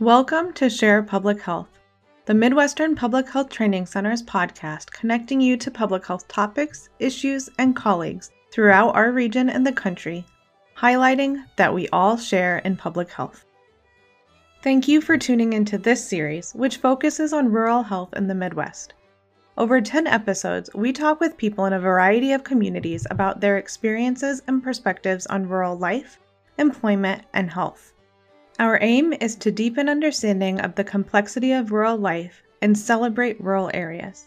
[0.00, 1.80] Welcome to Share Public Health,
[2.26, 7.74] the Midwestern Public Health Training Center's podcast connecting you to public health topics, issues, and
[7.74, 10.24] colleagues throughout our region and the country,
[10.76, 13.44] highlighting that we all share in public health.
[14.62, 18.94] Thank you for tuning into this series, which focuses on rural health in the Midwest.
[19.56, 24.42] Over 10 episodes, we talk with people in a variety of communities about their experiences
[24.46, 26.20] and perspectives on rural life,
[26.56, 27.94] employment, and health.
[28.60, 33.70] Our aim is to deepen understanding of the complexity of rural life and celebrate rural
[33.72, 34.24] areas.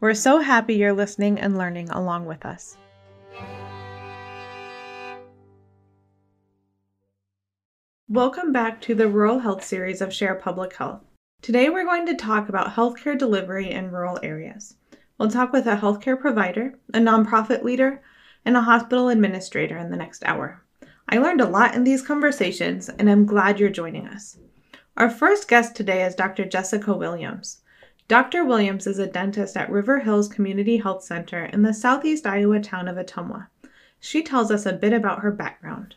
[0.00, 2.78] We're so happy you're listening and learning along with us.
[8.08, 11.02] Welcome back to the Rural Health series of Share Public Health.
[11.42, 14.76] Today we're going to talk about healthcare delivery in rural areas.
[15.18, 18.00] We'll talk with a healthcare provider, a nonprofit leader,
[18.42, 20.62] and a hospital administrator in the next hour.
[21.08, 24.38] I learned a lot in these conversations, and I'm glad you're joining us.
[24.96, 26.44] Our first guest today is Dr.
[26.44, 27.60] Jessica Williams.
[28.08, 28.44] Dr.
[28.44, 32.88] Williams is a dentist at River Hills Community Health Center in the southeast Iowa town
[32.88, 33.46] of Ottumwa.
[34.00, 35.94] She tells us a bit about her background.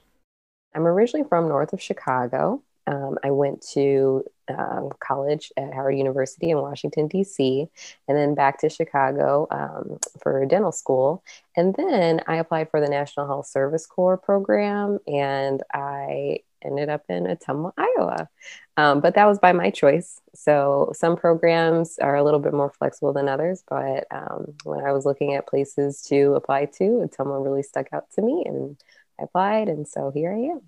[0.75, 2.61] I'm originally from north of Chicago.
[2.89, 7.67] Um, I went to um, college at Howard University in Washington, D.C.,
[8.07, 11.23] and then back to Chicago um, for dental school.
[11.55, 17.03] And then I applied for the National Health Service Corps program, and I ended up
[17.09, 18.27] in Ottumwa, Iowa.
[18.75, 20.19] Um, but that was by my choice.
[20.33, 24.93] So some programs are a little bit more flexible than others, but um, when I
[24.93, 28.81] was looking at places to apply to, Ottumwa really stuck out to me, and
[29.19, 30.61] I applied, and so here I am.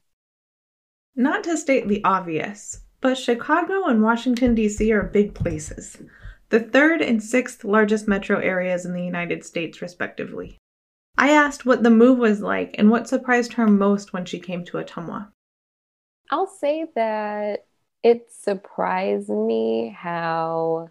[1.15, 4.91] Not to state the obvious, but Chicago and Washington, D.C.
[4.93, 5.97] are big places,
[6.49, 10.57] the third and sixth largest metro areas in the United States, respectively.
[11.17, 14.63] I asked what the move was like and what surprised her most when she came
[14.65, 15.31] to Ottumwa.
[16.29, 17.65] I'll say that
[18.03, 20.89] it surprised me how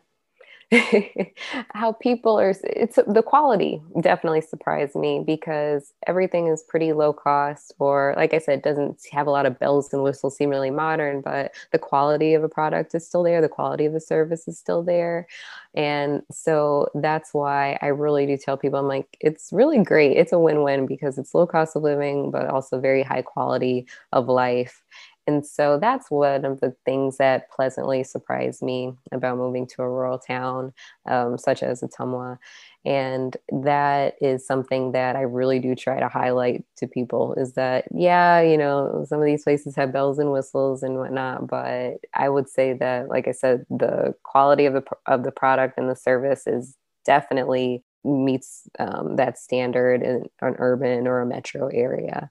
[1.75, 7.73] how people are it's the quality definitely surprised me because everything is pretty low cost
[7.81, 11.21] or like i said doesn't have a lot of bells and whistles seem really modern
[11.23, 14.59] but the quality of a product is still there the quality of the service is
[14.59, 15.27] still there.
[15.75, 20.17] And so that's why i really do tell people i'm like it's really great.
[20.17, 24.29] It's a win-win because it's low cost of living but also very high quality of
[24.29, 24.83] life
[25.31, 29.89] and so that's one of the things that pleasantly surprised me about moving to a
[29.89, 30.73] rural town
[31.07, 32.39] um, such as Ottumwa.
[32.85, 37.85] And that is something that I really do try to highlight to people is that,
[37.95, 42.29] yeah, you know, some of these places have bells and whistles and whatnot, but I
[42.29, 45.95] would say that, like I said, the quality of the, of the product and the
[45.95, 52.31] service is definitely meets um, that standard in an urban or a metro area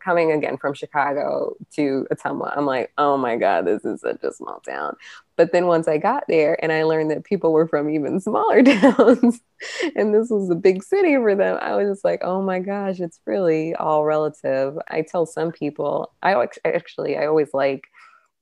[0.00, 4.32] coming again from Chicago to Ottumwa, I'm like, oh my God, this is such a
[4.32, 4.96] small town.
[5.36, 8.62] But then once I got there and I learned that people were from even smaller
[8.64, 9.40] towns
[9.96, 13.00] and this was a big city for them, I was just like, oh my gosh,
[13.00, 14.76] it's really all relative.
[14.88, 17.84] I tell some people, I actually, I always like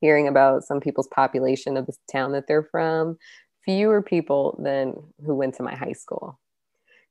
[0.01, 3.17] hearing about some people's population of the town that they're from.
[3.65, 4.95] Fewer people than
[5.25, 6.39] who went to my high school.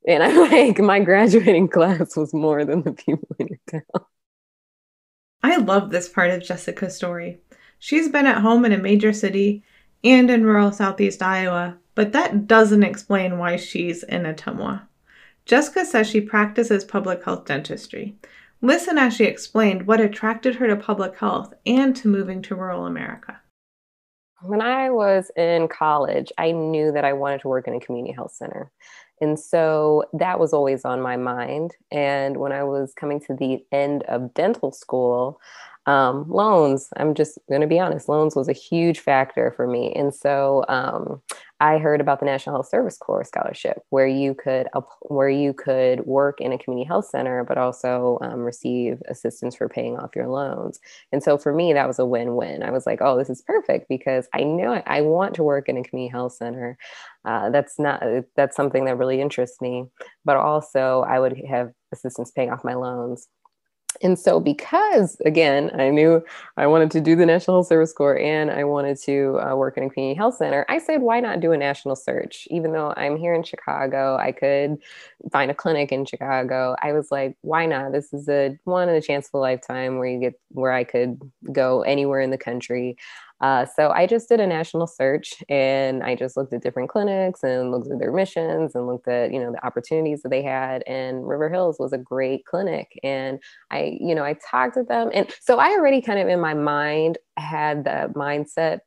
[0.07, 4.05] And I'm like, my graduating class was more than the people in your town.
[5.43, 7.41] I love this part of Jessica's story.
[7.79, 9.63] She's been at home in a major city
[10.03, 14.83] and in rural southeast Iowa, but that doesn't explain why she's in Ottumwa.
[15.45, 18.17] Jessica says she practices public health dentistry.
[18.61, 22.87] Listen as she explained what attracted her to public health and to moving to rural
[22.87, 23.41] America.
[24.43, 28.13] When I was in college, I knew that I wanted to work in a community
[28.13, 28.71] health center.
[29.21, 31.77] And so that was always on my mind.
[31.91, 35.41] And when I was coming to the end of dental school,
[35.89, 39.91] um, loans, I'm just going to be honest, loans was a huge factor for me.
[39.95, 41.23] And so um,
[41.61, 44.69] I heard about the National Health Service Corps scholarship, where you could
[45.01, 49.67] where you could work in a community health center, but also um, receive assistance for
[49.67, 50.79] paying off your loans.
[51.11, 52.63] And so for me, that was a win-win.
[52.63, 55.79] I was like, oh, this is perfect because I know I, want to work in
[55.79, 56.77] a community health center.
[57.25, 58.03] Uh, that's not
[58.37, 59.87] that's something that really interests me.
[60.27, 63.27] But also, I would have assistance paying off my loans
[64.03, 66.23] and so because again i knew
[66.57, 69.77] i wanted to do the national health service corps and i wanted to uh, work
[69.77, 72.47] in a community health center i said why not do a national search?
[72.51, 74.79] Even though i'm here in chicago i could
[75.33, 76.77] find a clinic in chicago.
[76.83, 77.93] I was like why not?
[77.93, 80.85] This is a one in a chance of a lifetime where you get where i
[80.85, 81.21] could
[81.53, 82.97] go anywhere in the country
[83.41, 87.45] uh, so I just did a national search and I just looked at different clinics
[87.45, 90.83] and looked at their missions and looked at, you know, the opportunities that they had.
[90.87, 92.99] And River Hills was a great clinic.
[93.05, 93.39] And
[93.71, 95.11] I, you know, I talked to them.
[95.15, 98.81] And so I already kind of in my mind had the mindset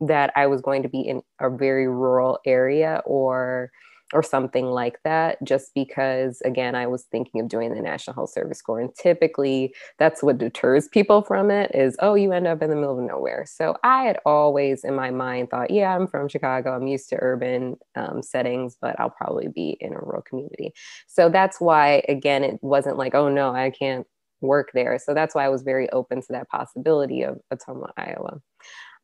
[0.00, 3.70] that I was going to be in a very rural area or
[4.12, 8.30] or something like that just because again i was thinking of doing the national health
[8.30, 12.62] service corps and typically that's what deters people from it is oh you end up
[12.62, 13.44] in the middle of nowhere.
[13.46, 17.18] So i had always in my mind thought yeah i'm from chicago i'm used to
[17.20, 20.72] urban um, settings but i'll probably be in a rural community.
[21.06, 24.06] So that's why again it wasn't like oh no i can't
[24.40, 24.98] work there.
[24.98, 28.40] So that's why i was very open to that possibility of ottumwa iowa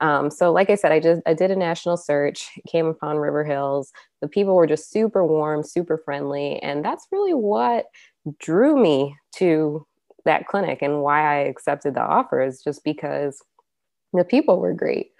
[0.04, 3.42] um, so, like I said, I just I did a national search, came upon River
[3.42, 3.90] Hills.
[4.20, 7.86] The people were just super warm, super friendly, and that's really what
[8.38, 9.86] drew me to
[10.26, 13.42] that clinic and why I accepted the offer is just because
[14.12, 15.12] the people were great.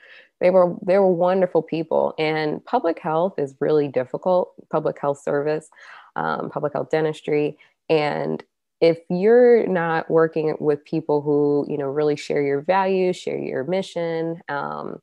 [0.43, 4.53] They were they were wonderful people, and public health is really difficult.
[4.71, 5.71] Public health service,
[6.15, 7.57] um, public health dentistry,
[7.89, 8.45] and
[8.85, 13.65] if you're not working with people who you know really share your values share your
[13.65, 15.01] mission um,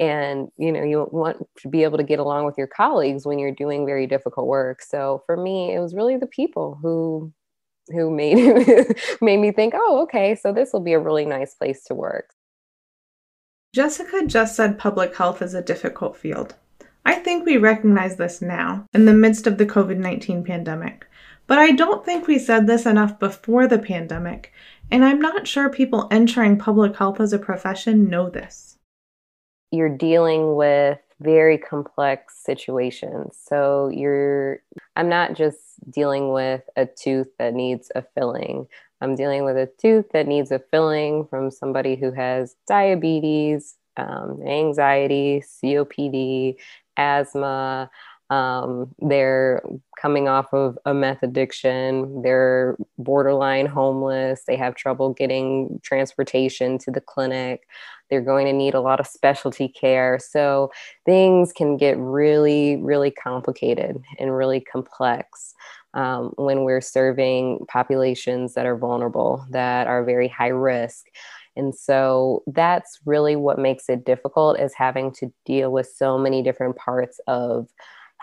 [0.00, 3.38] and you know you want to be able to get along with your colleagues when
[3.38, 4.82] you're doing very difficult work.
[4.82, 7.32] So for me it was really the people who
[7.88, 8.36] who made
[9.20, 12.30] made me think oh okay so this will be a really nice place to work.
[13.72, 16.56] Jessica just said public health is a difficult field.
[17.04, 21.06] I think we recognize this now in the midst of the covid-19 pandemic
[21.50, 24.52] but I don't think we said this enough before the pandemic,
[24.88, 28.78] and I'm not sure people entering public health as a profession know this.
[29.72, 33.36] You're dealing with very complex situations.
[33.42, 34.60] So you're
[34.94, 35.58] I'm not just
[35.90, 38.68] dealing with a tooth that needs a filling.
[39.00, 44.40] I'm dealing with a tooth that needs a filling from somebody who has diabetes, um,
[44.46, 46.58] anxiety, COPD,
[46.96, 47.90] asthma,
[48.30, 49.60] um, they're
[50.00, 52.22] coming off of a meth addiction.
[52.22, 54.44] They're borderline homeless.
[54.46, 57.66] They have trouble getting transportation to the clinic.
[58.08, 60.18] They're going to need a lot of specialty care.
[60.20, 60.70] So
[61.04, 65.54] things can get really, really complicated and really complex.
[65.92, 71.06] Um, when we're serving populations that are vulnerable, that are very high risk.
[71.56, 76.44] And so that's really what makes it difficult is having to deal with so many
[76.44, 77.68] different parts of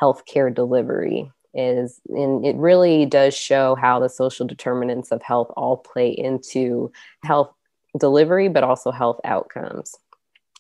[0.02, 5.78] healthcare delivery is and it really does show how the social determinants of health all
[5.78, 6.92] play into
[7.24, 7.52] health
[8.00, 9.96] delivery but also health outcomes.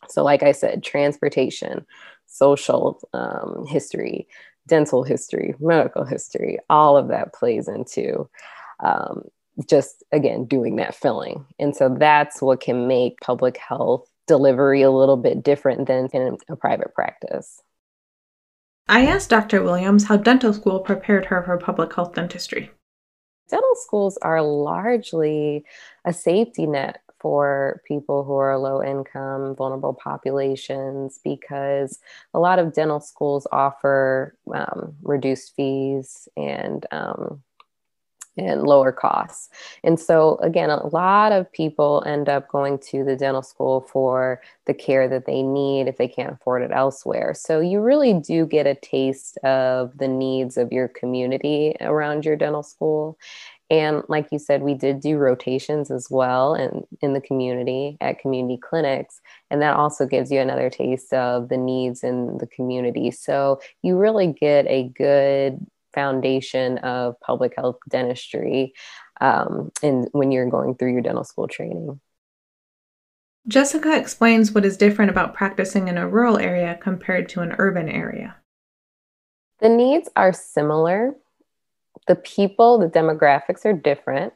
[0.10, 1.86] So like i said transportation
[2.26, 4.28] social um, history
[4.68, 8.30] dental history medical history all of that plays into
[8.84, 9.24] um,
[9.68, 11.46] just again doing that filling.
[11.60, 16.38] And so that's what can make public health delivery a little bit different than in
[16.50, 17.62] a private practice
[18.90, 19.64] I asked Dr.
[19.64, 22.72] Williams how dental school prepared her for public health dentistry.
[23.50, 25.66] Dental schools are largely
[26.06, 32.00] a safety net for people who are low income, vulnerable populations, because
[32.34, 37.42] a lot of dental schools offer um, reduced fees and um,
[38.38, 39.50] and lower costs.
[39.84, 44.42] And so, again, a lot of people end up going to the dental school for
[44.66, 47.34] the care that they need if they can't afford it elsewhere.
[47.34, 52.36] So, you really do get a taste of the needs of your community around your
[52.36, 53.18] dental school.
[53.70, 58.20] And like you said, we did do rotations as well in, in the community at
[58.20, 59.20] community clinics.
[59.52, 63.12] And that also gives you another taste of the needs in the community.
[63.12, 65.66] So you really get a good
[65.98, 68.72] foundation of public health dentistry
[69.20, 72.00] um, and when you're going through your dental school training.
[73.48, 77.90] Jessica explains what is different about practicing in a rural area compared to an urban
[77.90, 78.36] area.
[79.60, 81.16] The needs are similar.
[82.08, 84.34] The people, the demographics are different.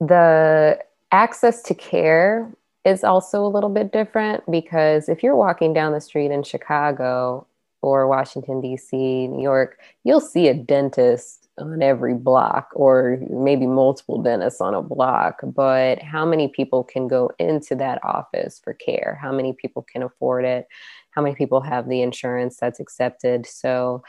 [0.00, 0.78] The
[1.10, 2.52] access to care
[2.84, 7.46] is also a little bit different because if you're walking down the street in Chicago
[7.86, 8.96] or Washington, D.C.,
[9.28, 14.82] New York, you'll see a dentist on every block or maybe multiple dentists on a
[14.82, 15.38] block.
[15.44, 19.16] But how many people can go into that office for care?
[19.22, 20.66] How many people can afford it?
[21.12, 23.46] How many people have the insurance that's accepted?
[23.46, 24.02] So,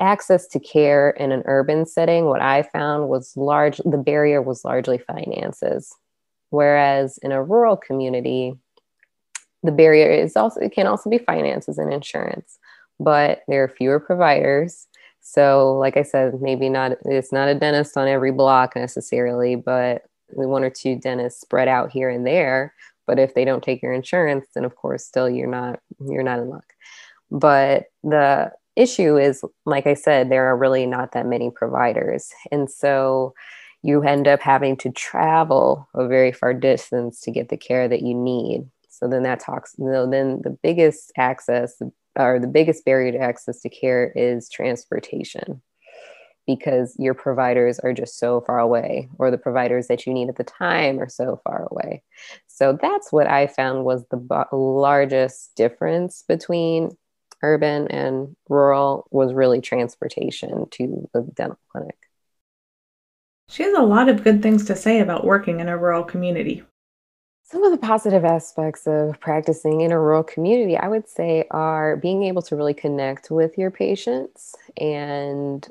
[0.00, 4.64] access to care in an urban setting, what I found was large, the barrier was
[4.64, 5.94] largely finances.
[6.48, 8.54] Whereas in a rural community,
[9.62, 12.58] the barrier is also, it can also be finances and insurance
[13.00, 14.86] but there are fewer providers.
[15.20, 20.02] So, like I said, maybe not, it's not a dentist on every block necessarily, but
[20.28, 22.74] one or two dentists spread out here and there.
[23.06, 26.38] But if they don't take your insurance, then of course, still you're not, you're not
[26.38, 26.74] in luck.
[27.30, 32.30] But the issue is, like I said, there are really not that many providers.
[32.52, 33.34] And so
[33.82, 38.02] you end up having to travel a very far distance to get the care that
[38.02, 38.68] you need.
[38.88, 41.80] So then that talks, you know, then the biggest access
[42.18, 45.62] or the biggest barrier to access to care is transportation
[46.46, 50.36] because your providers are just so far away or the providers that you need at
[50.36, 52.02] the time are so far away.
[52.48, 56.90] So that's what I found was the b- largest difference between
[57.42, 61.96] urban and rural was really transportation to the dental clinic.
[63.48, 66.62] She has a lot of good things to say about working in a rural community.
[67.50, 71.96] Some of the positive aspects of practicing in a rural community, I would say, are
[71.96, 75.66] being able to really connect with your patients and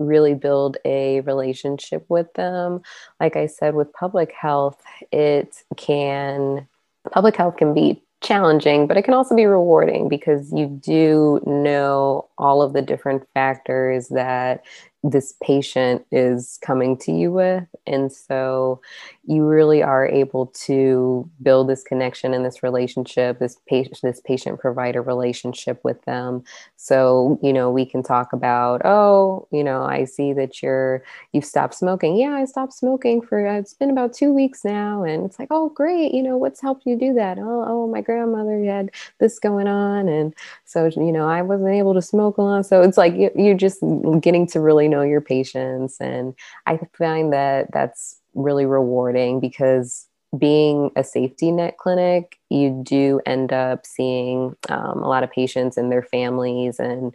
[0.00, 2.82] really build a relationship with them.
[3.20, 6.66] Like I said, with public health, it can,
[7.12, 12.28] public health can be challenging, but it can also be rewarding because you do know
[12.36, 14.64] all of the different factors that
[15.04, 17.64] this patient is coming to you with.
[17.86, 18.80] And so
[19.24, 24.60] you really are able to build this connection and this relationship, this patient, this patient
[24.60, 26.44] provider relationship with them.
[26.76, 31.44] So, you know, we can talk about, oh, you know, I see that you're, you've
[31.44, 32.16] stopped smoking.
[32.16, 35.02] Yeah, I stopped smoking for, uh, it's been about two weeks now.
[35.02, 36.12] And it's like, oh, great.
[36.12, 37.38] You know, what's helped you do that?
[37.38, 40.08] Oh, oh, my grandmother had this going on.
[40.08, 40.32] And
[40.64, 42.66] so, you know, I wasn't able to smoke a lot.
[42.66, 43.82] So it's like you're just
[44.20, 45.96] getting to really know your patients.
[46.00, 46.34] And
[46.66, 50.06] I find that that's really rewarding because
[50.38, 55.76] being a safety net clinic, you do end up seeing um, a lot of patients
[55.76, 57.14] and their families, and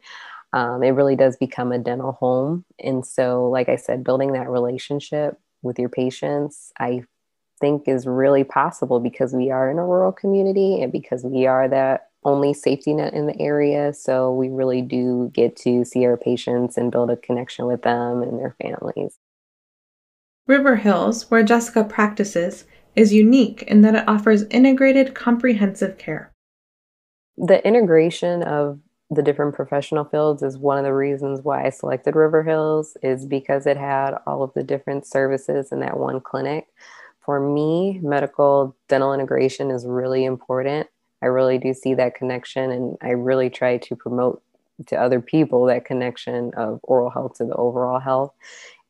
[0.54, 2.64] um, it really does become a dental home.
[2.80, 7.04] And so, like I said, building that relationship with your patients, I
[7.60, 11.68] think is really possible because we are in a rural community and because we are
[11.68, 13.94] that only safety net in the area.
[13.94, 18.22] So we really do get to see our patients and build a connection with them
[18.22, 19.18] and their families.
[20.46, 22.66] River Hills, where Jessica practices,
[22.96, 26.34] is unique in that it offers integrated, comprehensive care.
[27.38, 28.80] The integration of
[29.10, 33.26] the different professional fields is one of the reasons why I selected River Hills is
[33.26, 36.68] because it had all of the different services in that one clinic.
[37.22, 40.88] For me, medical dental integration is really important
[41.22, 44.42] I really do see that connection, and I really try to promote
[44.88, 48.34] to other people that connection of oral health to the overall health.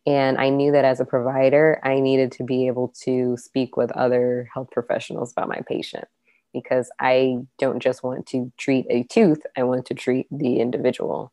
[0.05, 3.91] And I knew that as a provider, I needed to be able to speak with
[3.91, 6.05] other health professionals about my patient
[6.53, 11.31] because I don't just want to treat a tooth, I want to treat the individual.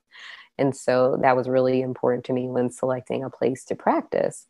[0.59, 4.47] And so that was really important to me when selecting a place to practice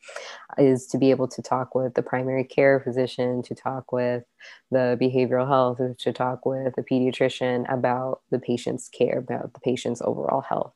[0.58, 4.24] is to be able to talk with the primary care physician, to talk with
[4.70, 10.02] the behavioral health, to talk with the pediatrician about the patient's care, about the patient's
[10.02, 10.72] overall health.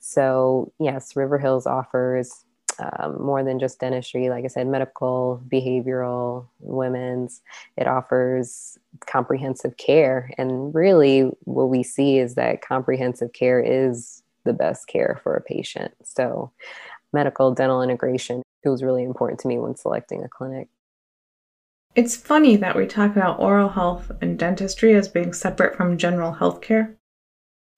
[0.00, 2.44] So, yes, River Hills offers
[2.78, 4.30] um, more than just dentistry.
[4.30, 7.42] Like I said, medical, behavioral, women's.
[7.76, 10.32] It offers comprehensive care.
[10.38, 15.42] And really, what we see is that comprehensive care is the best care for a
[15.42, 15.94] patient.
[16.02, 16.52] So,
[17.12, 20.68] medical dental integration it was really important to me when selecting a clinic.
[21.94, 26.32] It's funny that we talk about oral health and dentistry as being separate from general
[26.32, 26.96] health care.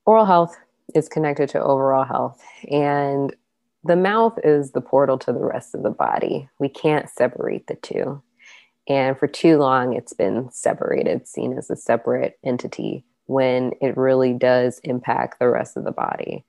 [0.06, 0.56] Oral health
[0.94, 2.40] is connected to overall health,
[2.71, 3.35] and
[3.83, 6.49] the mouth is the portal to the rest of the body.
[6.59, 8.23] We can't separate the two.
[8.87, 14.33] And for too long, it's been separated, seen as a separate entity when it really
[14.33, 16.45] does impact the rest of the body.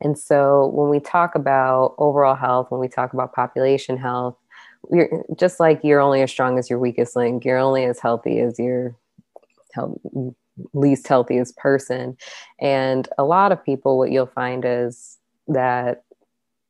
[0.00, 4.36] And so when we talk about overall health, when we talk about population health,
[4.90, 8.38] you're just like you're only as strong as your weakest link, you're only as healthy
[8.40, 8.94] as your
[9.74, 9.98] health,
[10.72, 12.16] least healthiest person.
[12.60, 15.18] And a lot of people, what you'll find is
[15.48, 16.04] that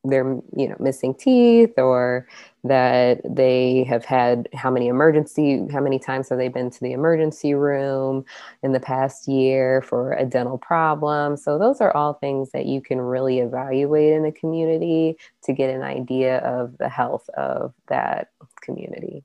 [0.05, 2.25] they're you know missing teeth or
[2.63, 6.93] that they have had how many emergency how many times have they been to the
[6.93, 8.23] emergency room
[8.63, 12.81] in the past year for a dental problem so those are all things that you
[12.81, 18.29] can really evaluate in the community to get an idea of the health of that
[18.61, 19.23] community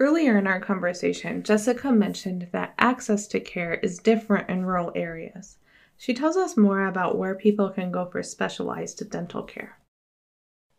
[0.00, 5.58] Earlier in our conversation, Jessica mentioned that access to care is different in rural areas.
[6.02, 9.78] She tells us more about where people can go for specialized dental care.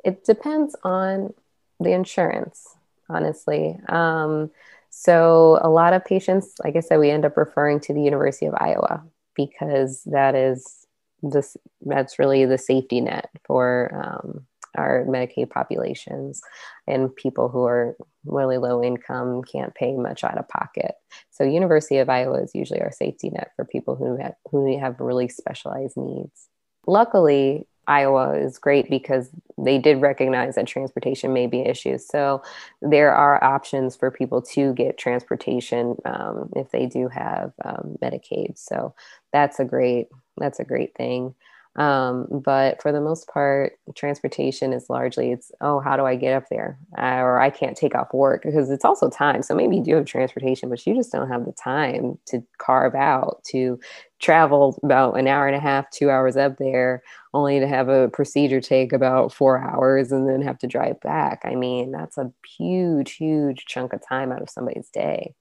[0.03, 1.33] It depends on
[1.79, 2.75] the insurance,
[3.07, 3.79] honestly.
[3.87, 4.51] Um,
[4.89, 8.47] so, a lot of patients, like I said, we end up referring to the University
[8.47, 10.85] of Iowa because that is
[11.21, 16.41] this that's really the safety net for um, our Medicaid populations
[16.87, 20.95] and people who are really low income can't pay much out of pocket.
[21.31, 24.99] So University of Iowa is usually our safety net for people who have, who have
[24.99, 26.47] really specialized needs.
[26.87, 31.97] Luckily, Iowa is great because they did recognize that transportation may be an issue.
[31.97, 32.41] So
[32.81, 38.57] there are options for people to get transportation um, if they do have um, Medicaid.
[38.57, 38.95] So
[39.31, 41.35] that's a great that's a great thing.
[41.75, 46.35] Um, but for the most part, transportation is largely it's oh how do I get
[46.35, 49.41] up there uh, or I can't take off work because it's also time.
[49.41, 52.93] So maybe you do have transportation, but you just don't have the time to carve
[52.93, 53.79] out to
[54.19, 57.01] travel about an hour and a half, two hours up there,
[57.33, 61.41] only to have a procedure take about four hours and then have to drive back.
[61.43, 65.33] I mean, that's a huge, huge chunk of time out of somebody's day.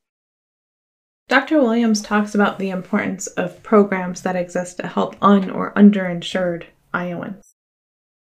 [1.29, 1.61] Dr.
[1.61, 7.55] Williams talks about the importance of programs that exist to help un or underinsured Iowans.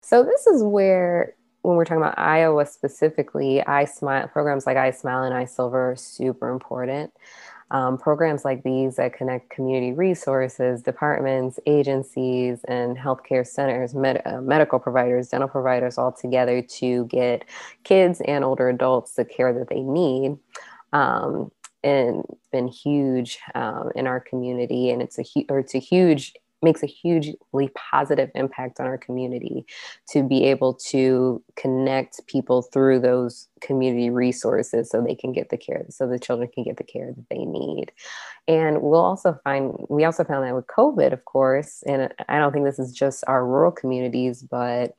[0.02, 4.90] So, this is where, when we're talking about Iowa specifically, I Smile programs like I
[4.90, 7.12] Smile and I Silver are super important.
[7.73, 14.40] Um, programs like these that connect community resources, departments, agencies, and healthcare centers, med- uh,
[14.40, 17.44] medical providers, dental providers all together to get
[17.85, 20.37] kids and older adults the care that they need.
[20.92, 26.34] Um, and been huge um, in our community and it's a or it's a huge
[26.62, 29.64] makes a hugely positive impact on our community
[30.08, 35.56] to be able to connect people through those community resources so they can get the
[35.56, 37.92] care so the children can get the care that they need.
[38.46, 42.52] And we'll also find we also found that with covid of course and i don't
[42.52, 44.94] think this is just our rural communities but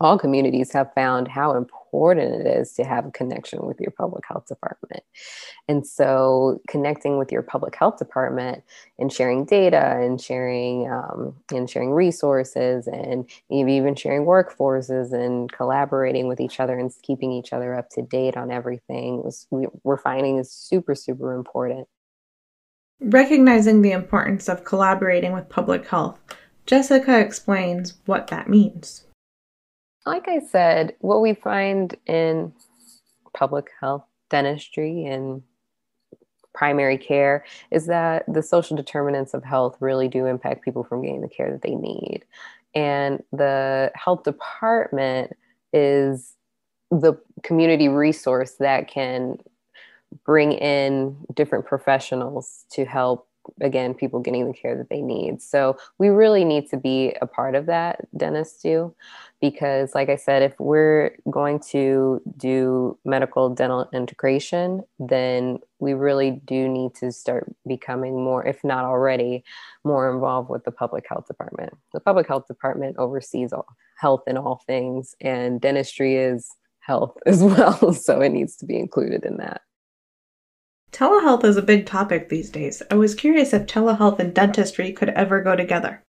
[0.00, 4.24] all communities have found how important it is to have a connection with your public
[4.26, 5.02] health department.
[5.68, 8.62] And so, connecting with your public health department
[8.98, 16.28] and sharing data and sharing um, and sharing resources and even sharing workforces and collaborating
[16.28, 19.96] with each other and keeping each other up to date on everything was we, we're
[19.96, 21.86] finding is super super important.
[23.00, 26.20] Recognizing the importance of collaborating with public health,
[26.66, 29.04] Jessica explains what that means.
[30.04, 32.52] Like I said, what we find in
[33.34, 35.42] public health, dentistry, and
[36.54, 41.20] primary care is that the social determinants of health really do impact people from getting
[41.20, 42.24] the care that they need.
[42.74, 45.32] And the health department
[45.72, 46.36] is
[46.90, 49.38] the community resource that can
[50.24, 53.28] bring in different professionals to help
[53.60, 57.26] again people getting the care that they need so we really need to be a
[57.26, 58.94] part of that dentists do
[59.42, 66.40] because like i said if we're going to do medical dental integration then we really
[66.46, 69.44] do need to start becoming more if not already
[69.84, 73.66] more involved with the public health department the public health department oversees all
[73.98, 76.48] health in all things and dentistry is
[76.80, 79.60] health as well so it needs to be included in that
[80.92, 82.82] Telehealth is a big topic these days.
[82.90, 86.02] I was curious if telehealth and dentistry could ever go together.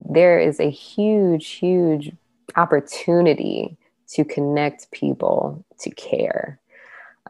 [0.00, 2.12] There is a huge, huge
[2.56, 3.76] opportunity
[4.08, 6.58] to connect people to care.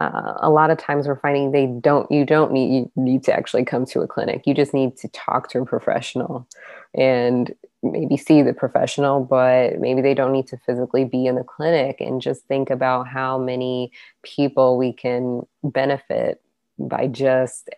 [0.00, 3.34] Uh, a lot of times we're finding they don't you don't need you need to
[3.34, 6.46] actually come to a clinic you just need to talk to a professional
[6.94, 7.52] and
[7.82, 12.00] maybe see the professional but maybe they don't need to physically be in the clinic
[12.00, 13.90] and just think about how many
[14.22, 16.40] people we can benefit
[16.78, 17.68] by just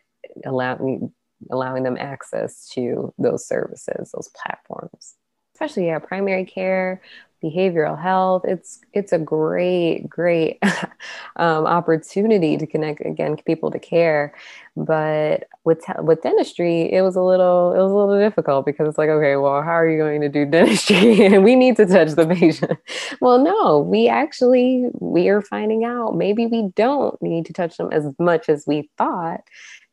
[0.45, 1.11] allowing
[1.51, 5.15] allowing them access to those services, those platforms.
[5.61, 7.03] Especially yeah, primary care,
[7.45, 8.47] behavioral health.
[8.47, 10.59] It's it's a great great
[11.37, 14.33] um, opportunity to connect again people to care.
[14.75, 18.97] But with with dentistry, it was a little it was a little difficult because it's
[18.97, 21.27] like okay, well, how are you going to do dentistry?
[21.27, 22.79] and we need to touch the patient.
[23.21, 27.91] well, no, we actually we are finding out maybe we don't need to touch them
[27.93, 29.43] as much as we thought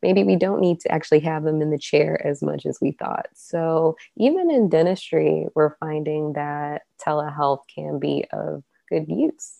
[0.08, 2.94] maybe we don't need to actually have them in the chair as much as we
[2.94, 3.28] thought.
[3.36, 9.60] So, even in dentistry, we're finding that telehealth can be of good use.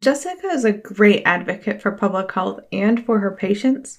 [0.00, 3.98] Jessica is a great advocate for public health and for her patients.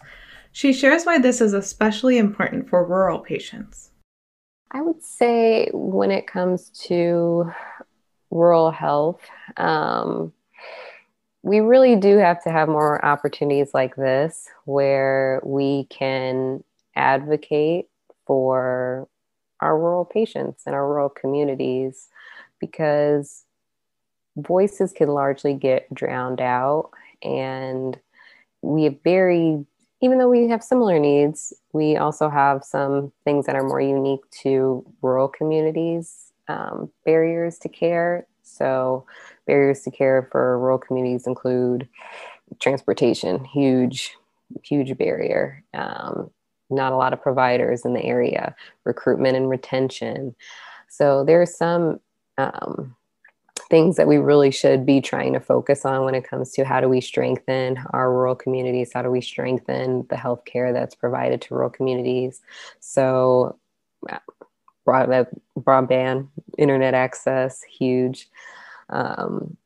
[0.54, 3.92] She shares why this is especially important for rural patients.
[4.72, 7.52] I would say when it comes to
[8.32, 9.20] rural health,
[9.58, 10.32] um,
[11.48, 16.62] we really do have to have more opportunities like this where we can
[16.98, 17.88] advocate
[18.26, 19.08] for
[19.62, 22.10] our rural patients and our rural communities
[22.60, 23.46] because
[24.36, 26.92] voices can largely get drowned out.
[27.24, 27.98] And
[28.62, 29.66] we have very
[30.02, 34.30] even though we have similar needs we also have some things that are more unique
[34.30, 39.06] to rural communities um, barriers to care so
[39.46, 41.88] barriers to care for rural communities include
[42.60, 44.16] transportation, huge,
[44.64, 45.64] huge barrier.
[45.74, 46.32] Um,
[46.70, 50.36] not a lot of providers in the area, recruitment and retention,
[50.90, 52.00] So there are some
[52.38, 52.96] um,
[53.70, 56.80] things that we really should be trying to focus on when it comes to how
[56.80, 58.92] do we strengthen our rural communities?
[58.94, 62.42] How do we strengthen the healthcare that's provided to rural communities?
[62.80, 63.58] So,
[64.88, 68.28] broadband, internet access, huge.
[68.90, 69.58] Um,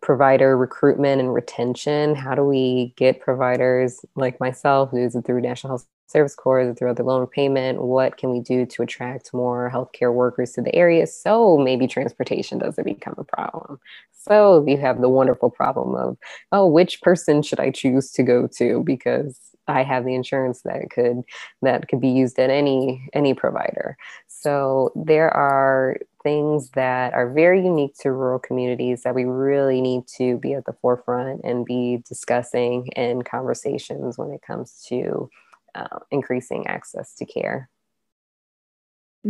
[0.00, 2.14] provider recruitment and retention.
[2.14, 6.90] How do we get providers like myself, who's through National Health Service Corps, or through
[6.90, 7.82] other loan payment?
[7.82, 12.58] What can we do to attract more healthcare workers to the area so maybe transportation
[12.58, 13.80] doesn't become a problem?
[14.12, 16.16] So you have the wonderful problem of,
[16.52, 20.90] oh, which person should I choose to go to because I have the insurance that
[20.90, 21.22] could
[21.62, 23.96] that could be used at any any provider.
[24.42, 30.08] So there are things that are very unique to rural communities that we really need
[30.16, 35.30] to be at the forefront and be discussing in conversations when it comes to
[35.76, 37.70] uh, increasing access to care.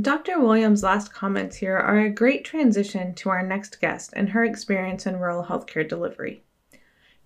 [0.00, 0.40] Dr.
[0.40, 5.06] Williams' last comments here are a great transition to our next guest and her experience
[5.06, 6.42] in rural healthcare delivery.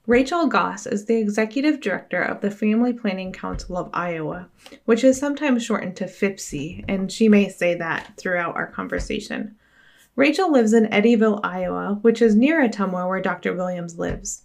[0.09, 4.49] Rachel Goss is the executive director of the Family Planning Council of Iowa,
[4.85, 9.57] which is sometimes shortened to FPCI, and she may say that throughout our conversation.
[10.15, 13.53] Rachel lives in Eddyville, Iowa, which is near Ottumwa where Dr.
[13.53, 14.45] Williams lives.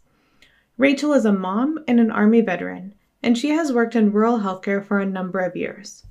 [0.80, 4.84] Rachel is a mom and an Army veteran, and she has worked in rural healthcare
[4.84, 6.04] for a number of years.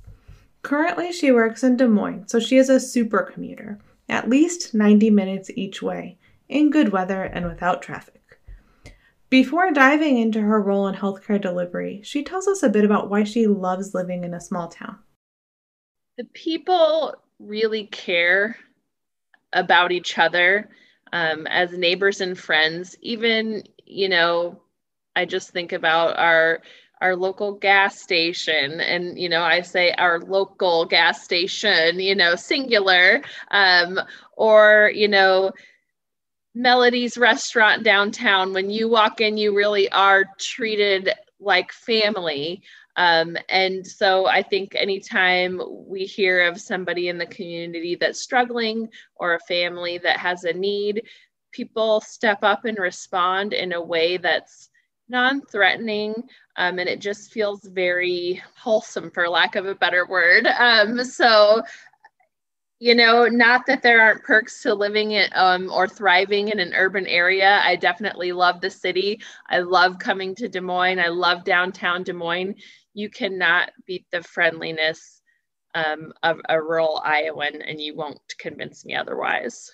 [0.61, 5.09] Currently, she works in Des Moines, so she is a super commuter, at least 90
[5.09, 8.20] minutes each way, in good weather and without traffic.
[9.31, 13.23] Before diving into her role in healthcare delivery, she tells us a bit about why
[13.23, 14.99] she loves living in a small town.
[16.17, 18.57] The people really care
[19.53, 20.69] about each other
[21.13, 22.97] um, as neighbors and friends.
[23.01, 24.61] Even, you know,
[25.15, 26.59] I just think about our
[26.99, 32.35] our local gas station and you know i say our local gas station you know
[32.35, 33.99] singular um,
[34.37, 35.51] or you know
[36.53, 38.53] Melody's restaurant downtown.
[38.53, 41.09] When you walk in, you really are treated
[41.39, 42.61] like family.
[42.97, 48.89] Um, and so I think anytime we hear of somebody in the community that's struggling
[49.15, 51.03] or a family that has a need,
[51.51, 54.69] people step up and respond in a way that's
[55.07, 56.13] non threatening.
[56.57, 60.47] Um, and it just feels very wholesome, for lack of a better word.
[60.47, 61.61] Um, so
[62.81, 66.73] you know, not that there aren't perks to living in, um, or thriving in an
[66.73, 67.61] urban area.
[67.63, 69.21] I definitely love the city.
[69.47, 70.97] I love coming to Des Moines.
[70.97, 72.55] I love downtown Des Moines.
[72.95, 75.21] You cannot beat the friendliness
[75.75, 79.71] um, of a rural Iowan, and you won't convince me otherwise.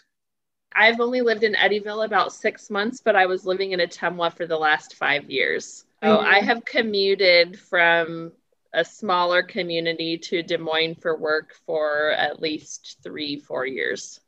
[0.76, 4.46] I've only lived in Eddyville about six months, but I was living in Ottumwa for
[4.46, 5.86] the last five years.
[6.04, 6.28] So mm-hmm.
[6.28, 8.34] I have commuted from
[8.78, 14.20] a smaller community to Des Moines for work for at least three, four years.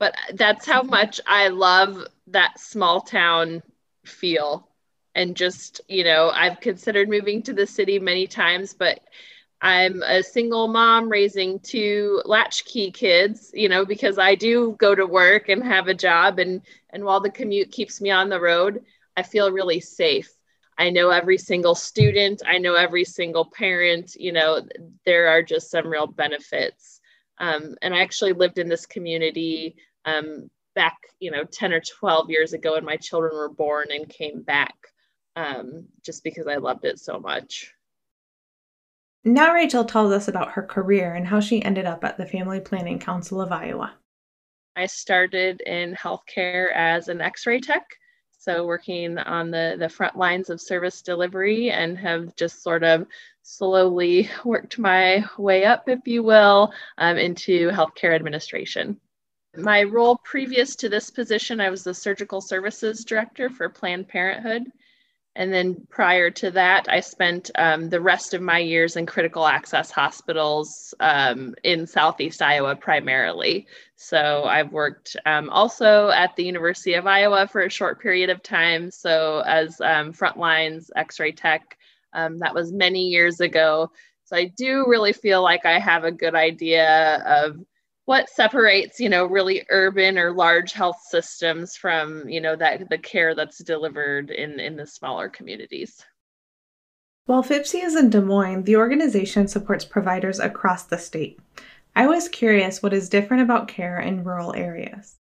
[0.00, 0.90] But that's how mm-hmm.
[0.90, 3.62] much I love that small town
[4.04, 4.68] feel.
[5.14, 8.98] And just, you know, I've considered moving to the city many times, but
[9.60, 15.06] I'm a single mom raising two latchkey kids, you know, because I do go to
[15.06, 16.40] work and have a job.
[16.40, 18.84] And, and while the commute keeps me on the road,
[19.16, 20.32] I feel really safe
[20.78, 24.62] I know every single student, I know every single parent, you know,
[25.04, 27.00] there are just some real benefits.
[27.38, 32.30] Um, and I actually lived in this community um, back, you know, 10 or 12
[32.30, 34.74] years ago when my children were born and came back
[35.36, 37.72] um, just because I loved it so much.
[39.24, 42.60] Now, Rachel tells us about her career and how she ended up at the Family
[42.60, 43.94] Planning Council of Iowa.
[44.74, 47.84] I started in healthcare as an x ray tech
[48.42, 53.06] so working on the, the front lines of service delivery and have just sort of
[53.42, 58.98] slowly worked my way up, if you will, um, into healthcare administration.
[59.56, 64.64] My role previous to this position, I was the surgical services director for Planned Parenthood.
[65.34, 69.46] And then prior to that, I spent um, the rest of my years in critical
[69.46, 73.66] access hospitals um, in Southeast Iowa primarily.
[73.96, 78.42] So I've worked um, also at the University of Iowa for a short period of
[78.42, 78.90] time.
[78.90, 81.78] So as um, frontlines x ray tech,
[82.12, 83.90] um, that was many years ago.
[84.24, 87.56] So I do really feel like I have a good idea of
[88.04, 92.98] what separates you know really urban or large health systems from you know that the
[92.98, 96.04] care that's delivered in in the smaller communities
[97.26, 101.38] while FPCI is in Des Moines, the organization supports providers across the state.
[101.94, 105.18] I was curious what is different about care in rural areas.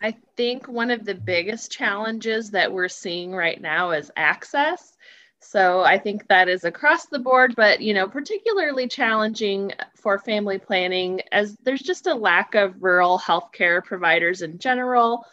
[0.00, 4.96] I think one of the biggest challenges that we're seeing right now is access.
[5.42, 10.58] So I think that is across the board, but you know, particularly challenging for family
[10.58, 15.24] planning as there's just a lack of rural healthcare providers in general.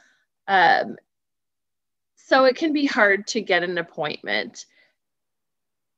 [0.48, 0.98] Um,
[2.15, 4.65] so it can be hard to get an appointment.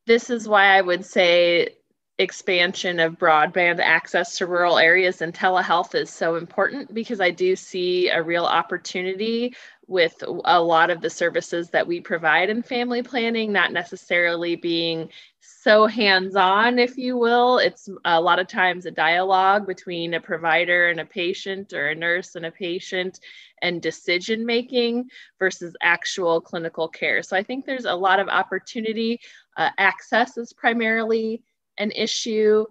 [0.05, 1.75] This is why I would say
[2.17, 7.55] expansion of broadband access to rural areas and telehealth is so important because I do
[7.55, 9.55] see a real opportunity
[9.89, 15.09] with a lot of the services that we provide in family planning, not necessarily being
[15.41, 17.57] so hands on, if you will.
[17.57, 21.95] It's a lot of times a dialogue between a provider and a patient or a
[21.95, 23.19] nurse and a patient
[23.63, 27.23] and decision making versus actual clinical care.
[27.23, 29.19] So I think there's a lot of opportunity.
[29.57, 31.41] Uh, access is primarily
[31.79, 32.63] an issue.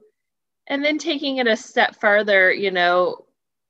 [0.69, 3.25] And then taking it a step farther, you know,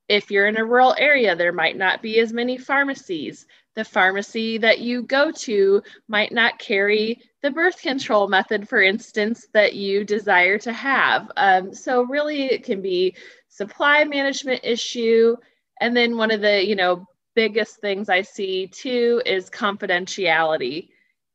[0.09, 3.47] if you're in a rural area, there might not be as many pharmacies.
[3.75, 9.47] The pharmacy that you go to might not carry the birth control method, for instance,
[9.53, 11.31] that you desire to have.
[11.37, 13.15] Um, so really, it can be
[13.49, 15.37] supply management issue,
[15.81, 20.89] and then one of the you know biggest things I see too is confidentiality.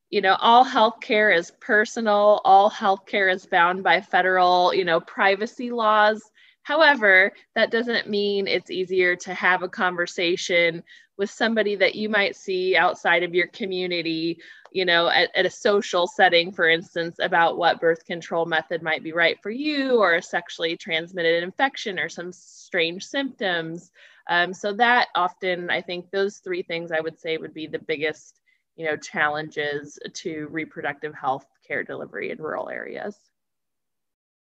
[0.09, 2.41] You know, all healthcare is personal.
[2.43, 6.21] All healthcare is bound by federal, you know, privacy laws
[6.63, 10.83] However, that doesn't mean it's easier to have a conversation
[11.17, 14.39] with somebody that you might see outside of your community,
[14.71, 19.03] you know, at, at, a social setting, for instance, about what birth control method might
[19.03, 23.91] be right for you or a sexually transmitted infection or some strange symptoms.
[24.29, 27.79] Um, so that often, I think those three things I would say would be the
[27.79, 28.39] biggest,
[28.75, 33.15] you know, challenges to reproductive health care delivery in rural areas.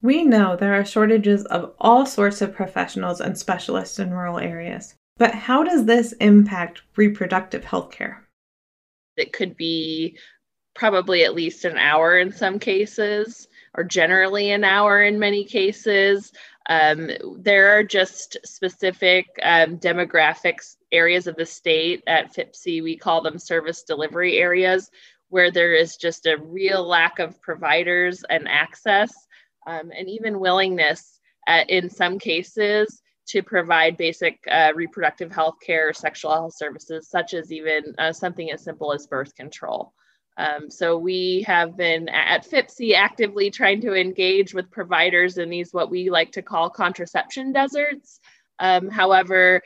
[0.03, 4.97] We know there are shortages of all sorts of professionals and specialists in rural areas,
[5.17, 8.27] but how does this impact reproductive health care?
[9.17, 10.19] It could be
[10.75, 16.33] probably at least an hour in some cases, or generally an hour in many cases.
[16.69, 23.23] Um, there are just specific um, demographics areas of the state at FPCI, we call
[23.23, 24.91] them service delivery areas,
[25.29, 29.12] where there is just a real lack of providers and access
[29.66, 35.88] um, and even willingness at, in some cases to provide basic uh, reproductive health care
[35.88, 39.92] or sexual health services, such as even uh, something as simple as birth control.
[40.38, 45.72] Um, so we have been at FPCI actively trying to engage with providers in these
[45.72, 48.18] what we like to call contraception deserts.
[48.59, 49.62] Um, however,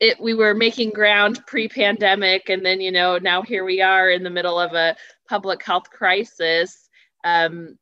[0.00, 4.22] it we were making ground pre-pandemic, and then you know now here we are in
[4.22, 4.96] the middle of a
[5.28, 6.88] public health crisis.
[7.24, 7.78] Um,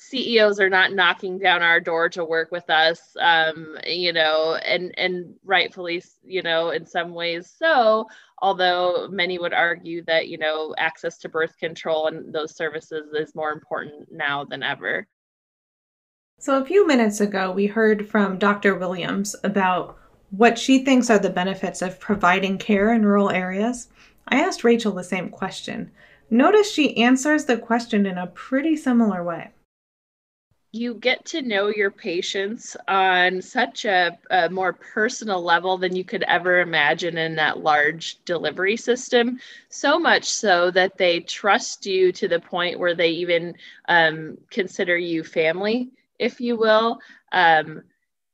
[0.00, 4.96] CEOs are not knocking down our door to work with us, um, you know, and
[4.96, 8.06] and rightfully, you know, in some ways so.
[8.40, 13.34] Although many would argue that you know access to birth control and those services is
[13.34, 15.08] more important now than ever.
[16.38, 18.76] So a few minutes ago, we heard from Dr.
[18.76, 19.98] Williams about
[20.30, 23.88] what she thinks are the benefits of providing care in rural areas.
[24.28, 25.90] I asked Rachel the same question.
[26.30, 29.50] Notice she answers the question in a pretty similar way
[30.78, 36.04] you get to know your patients on such a, a, more personal level than you
[36.04, 39.38] could ever imagine in that large delivery system.
[39.68, 43.54] So much so that they trust you to the point where they even
[43.88, 47.00] um, consider you family, if you will.
[47.32, 47.82] Um,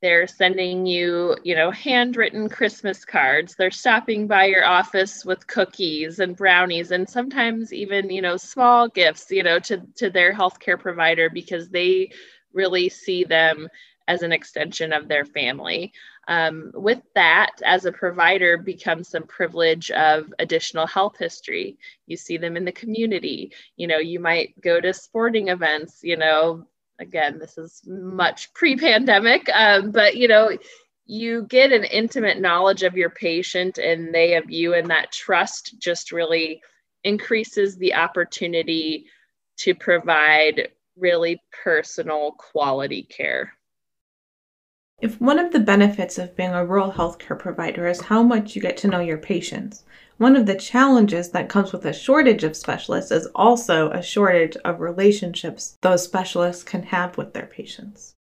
[0.01, 3.55] they're sending you, you know, handwritten Christmas cards.
[3.55, 8.87] They're stopping by your office with cookies and brownies and sometimes even, you know, small
[8.87, 12.11] gifts, you know, to, to their healthcare provider because they
[12.53, 13.67] really see them
[14.07, 15.91] as an extension of their family.
[16.27, 21.77] Um, with that, as a provider, becomes some privilege of additional health history.
[22.07, 23.53] You see them in the community.
[23.77, 26.67] You know, you might go to sporting events, you know,
[26.99, 30.57] again, this is much pre pandemic, um, but you know,
[31.05, 35.75] you get an intimate knowledge of your patient and they of you, and that trust
[35.79, 36.61] just really
[37.03, 39.05] increases the opportunity
[39.57, 43.53] to provide really personal quality care.
[45.01, 48.61] If one of the benefits of being a rural healthcare provider is how much you
[48.61, 49.83] get to know your patients,
[50.17, 54.55] one of the challenges that comes with a shortage of specialists is also a shortage
[54.63, 58.15] of relationships those specialists can have with their patients.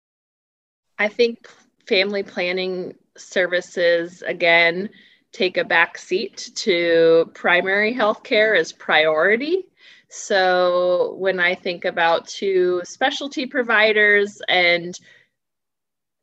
[0.99, 1.49] I think
[1.87, 4.89] family planning services, again,
[5.33, 9.67] take a back seat to primary health care as priority.
[10.09, 14.99] So when I think about two specialty providers and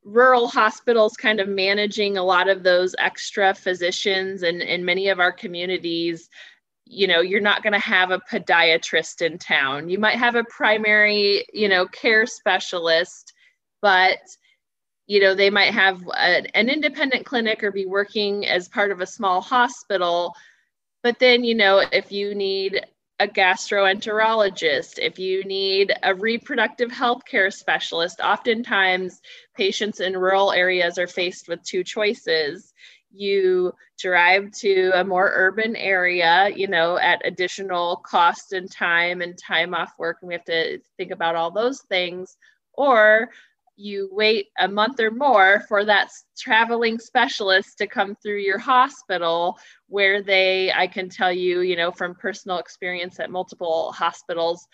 [0.04, 5.20] rural hospitals kind of managing a lot of those extra physicians and in many of
[5.20, 6.30] our communities
[6.90, 9.90] you know you're not going to have a podiatrist in town.
[9.90, 13.34] You might have a primary you know care specialist
[13.82, 14.18] but
[15.06, 19.02] you know they might have a, an independent clinic or be working as part of
[19.02, 20.34] a small hospital.
[21.04, 22.84] But then you know if you need
[23.20, 24.98] a gastroenterologist.
[24.98, 29.22] If you need a reproductive health care specialist oftentimes
[29.56, 32.74] patients in rural areas are faced with two choices.
[33.12, 39.38] You drive to a more urban area, you know, at additional cost and time and
[39.38, 42.38] time off work, and we have to think about all those things,
[42.74, 43.30] or
[43.80, 49.58] you wait a month or more for that traveling specialist to come through your hospital
[49.88, 54.68] where they i can tell you you know from personal experience at multiple hospitals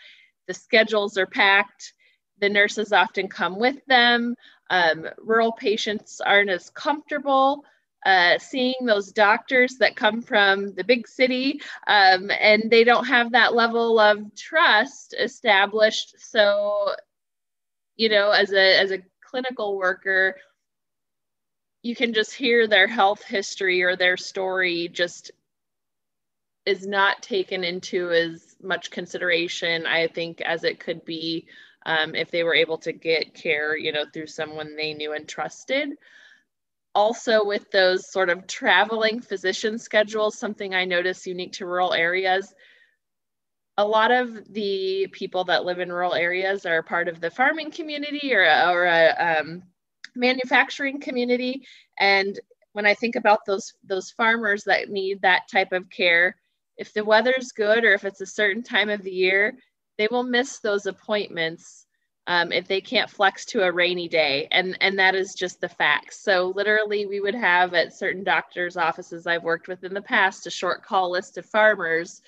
[0.48, 1.94] the schedules are packed
[2.40, 4.36] the nurses often come with them
[4.72, 7.64] um, rural patients aren't as comfortable
[8.06, 13.32] uh, seeing those doctors that come from the big city um, and they don't have
[13.32, 16.14] that level of trust established.
[16.20, 16.94] So
[17.96, 20.36] you know as a as a clinical worker
[21.84, 25.32] you can just hear their health history or their story just
[26.66, 31.48] is not taken into as much consideration i think as it could be
[31.88, 35.28] um, if they were able to get care you know through someone they knew and
[35.28, 35.90] trusted
[36.96, 42.56] also with those sort of traveling physician schedules, something I notice unique to rural areas.
[43.78, 47.72] A lot of the people that live in rural areas are part of the farming
[47.72, 49.64] community or, or a um,
[50.16, 51.66] manufacturing community.
[52.00, 52.40] And
[52.74, 56.38] when I think about those, those farmers that need that type of care,
[56.78, 59.58] if the weather's good or if it's a certain time of the year,
[59.98, 61.86] they will miss those appointments
[62.28, 65.70] um, if they can't flex to a rainy day and and that is just the
[65.70, 70.02] facts so literally we would have at certain doctors offices i've worked with in the
[70.02, 72.22] past a short call list of farmers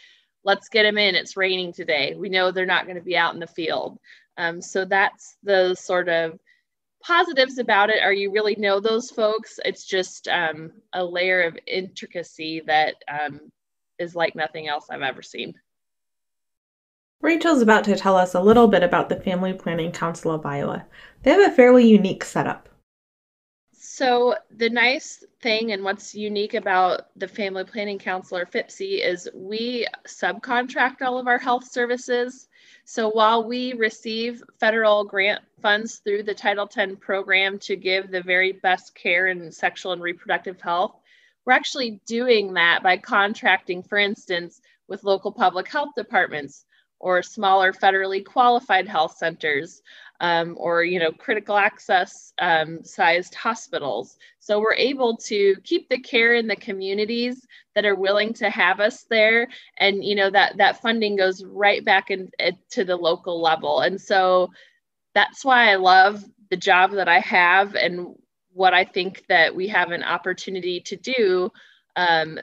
[0.47, 1.13] let's get them in.
[1.13, 2.15] It's raining today.
[2.17, 3.99] We know they're not going to be out in the field.
[4.37, 6.39] Um, so that's the sort of
[7.03, 8.01] positives about it.
[8.01, 9.59] Are you really know those folks?
[9.65, 13.51] It's just um, a layer of intricacy that um,
[13.99, 15.53] is like nothing else i've ever seen.
[17.19, 20.85] Rachel's about to tell us a little bit about the Family Planning Council of Iowa.
[21.23, 22.69] They have a fairly unique setup.
[23.97, 29.27] So, the nice thing and what's unique about the Family Planning Council or FPCI is
[29.33, 32.47] we subcontract all of our health services.
[32.85, 38.21] So, while we receive federal grant funds through the Title X program to give the
[38.21, 40.99] very best care in sexual and reproductive health,
[41.47, 46.65] we're actually doing that by contracting, for instance, with local public health departments
[46.99, 49.81] or smaller federally qualified health centers
[50.19, 54.17] um, or you know critical access um, sized hospitals.
[54.39, 58.79] So we're able to keep the care in the communities that are willing to have
[58.79, 59.47] us there.
[59.77, 63.81] And you know that that funding goes right back into eh, the local level.
[63.81, 64.49] And so
[65.17, 68.13] that's why i love the job that i have and
[68.53, 71.51] what i think that we have an opportunity to do
[71.95, 72.37] um,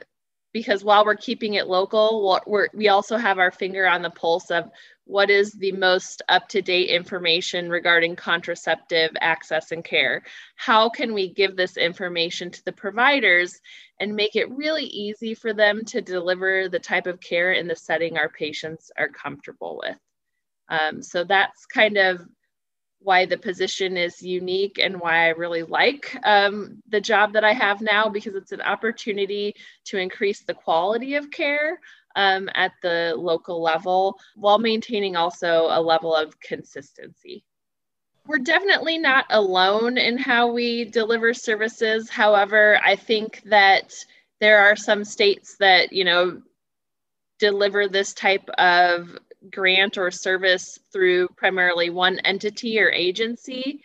[0.51, 4.49] because while we're keeping it local, we're, we also have our finger on the pulse
[4.51, 4.69] of
[5.05, 10.23] what is the most up to date information regarding contraceptive access and care.
[10.55, 13.59] How can we give this information to the providers
[13.99, 17.75] and make it really easy for them to deliver the type of care in the
[17.75, 19.97] setting our patients are comfortable with?
[20.69, 22.21] Um, so that's kind of
[22.99, 27.53] why the position is unique and why I really like um, the job that I
[27.53, 29.53] have now because it's an opportunity
[29.85, 31.79] to increase the quality of care
[32.15, 37.43] um, at the local level while maintaining also a level of consistency.
[38.27, 42.09] We're definitely not alone in how we deliver services.
[42.09, 43.93] However, I think that
[44.39, 46.41] there are some states that, you know,
[47.39, 49.17] deliver this type of
[49.51, 53.81] grant or service through primarily one entity or agency.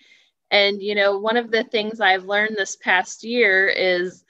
[0.51, 4.25] And, you know, one of the things I've learned this past year is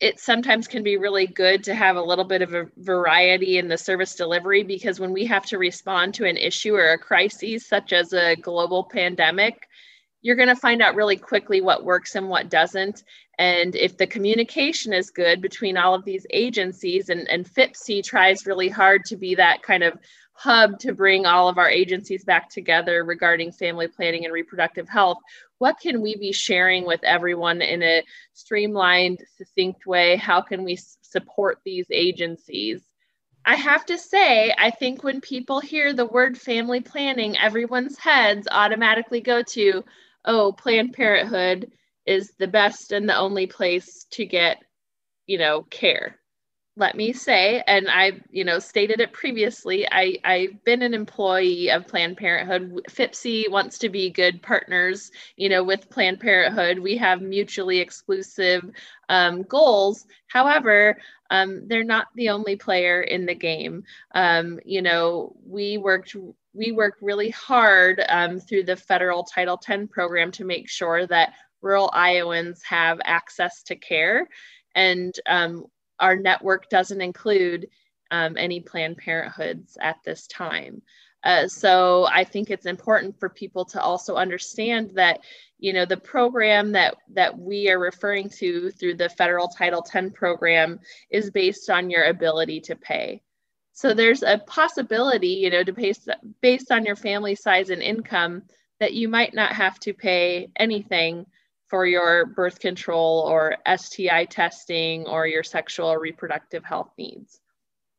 [0.00, 3.66] it sometimes can be really good to have a little bit of a variety in
[3.66, 7.66] the service delivery because when we have to respond to an issue or a crisis,
[7.66, 9.66] such as a global pandemic,
[10.22, 13.02] you're going to find out really quickly what works and what doesn't.
[13.38, 18.46] And if the communication is good between all of these agencies, and, and FPCI tries
[18.46, 19.98] really hard to be that kind of
[20.32, 25.18] hub to bring all of our agencies back together regarding family planning and reproductive health,
[25.58, 28.02] what can we be sharing with everyone in a
[28.32, 30.16] streamlined, succinct way?
[30.16, 32.82] How can we support these agencies?
[33.44, 38.46] I have to say, I think when people hear the word family planning, everyone's heads
[38.50, 39.84] automatically go to,
[40.24, 41.72] oh, Planned Parenthood
[42.06, 44.62] is the best and the only place to get,
[45.26, 46.17] you know, care.
[46.78, 51.72] Let me say, and I, you know, stated it previously, I, I've been an employee
[51.72, 52.82] of Planned Parenthood.
[52.88, 56.78] FPCI wants to be good partners, you know, with Planned Parenthood.
[56.78, 58.62] We have mutually exclusive
[59.08, 60.06] um, goals.
[60.28, 60.98] However,
[61.30, 63.82] um, they're not the only player in the game.
[64.14, 66.14] Um, you know, we worked
[66.54, 71.32] we work really hard um, through the federal Title X program to make sure that
[71.60, 74.28] rural Iowans have access to care.
[74.76, 75.64] And um,
[76.00, 77.68] our network doesn't include
[78.10, 80.82] um, any Planned Parenthoods at this time.
[81.24, 85.20] Uh, so I think it's important for people to also understand that,
[85.58, 90.10] you know, the program that that we are referring to through the federal Title X
[90.14, 90.78] program
[91.10, 93.20] is based on your ability to pay.
[93.72, 96.06] So there's a possibility, you know, to base
[96.40, 98.42] based on your family size and income
[98.80, 101.26] that you might not have to pay anything
[101.68, 107.40] for your birth control or STI testing or your sexual reproductive health needs.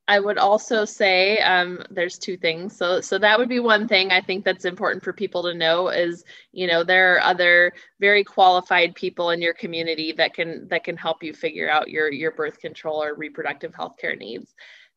[0.10, 2.76] I would also say um, there's two things.
[2.76, 5.90] So, so that would be one thing I think that's important for people to know
[5.90, 10.84] is, you know, there are other very qualified people in your community that can that
[10.84, 14.52] can help you figure out your your birth control or reproductive health care needs.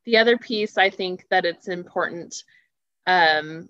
[0.07, 2.35] The other piece I think that it's important
[3.07, 3.69] um,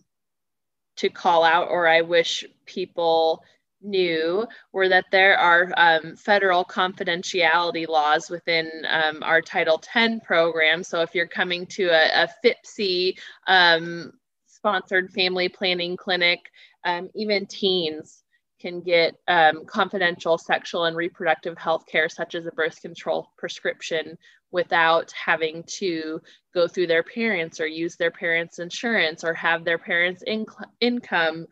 [0.98, 3.42] to call out, or I wish people
[3.82, 10.82] knew were that there are um, federal confidentiality laws within um, our Title X program.
[10.82, 14.12] So if you're coming to a, a FPCI um,
[14.46, 16.40] sponsored family planning clinic,
[16.84, 18.22] um, even teens
[18.60, 24.16] can get um, confidential sexual and reproductive health care, such as a birth control prescription,
[24.52, 26.20] without having to
[26.54, 31.46] go through their parents or use their parents' insurance or have their parents' inc- income.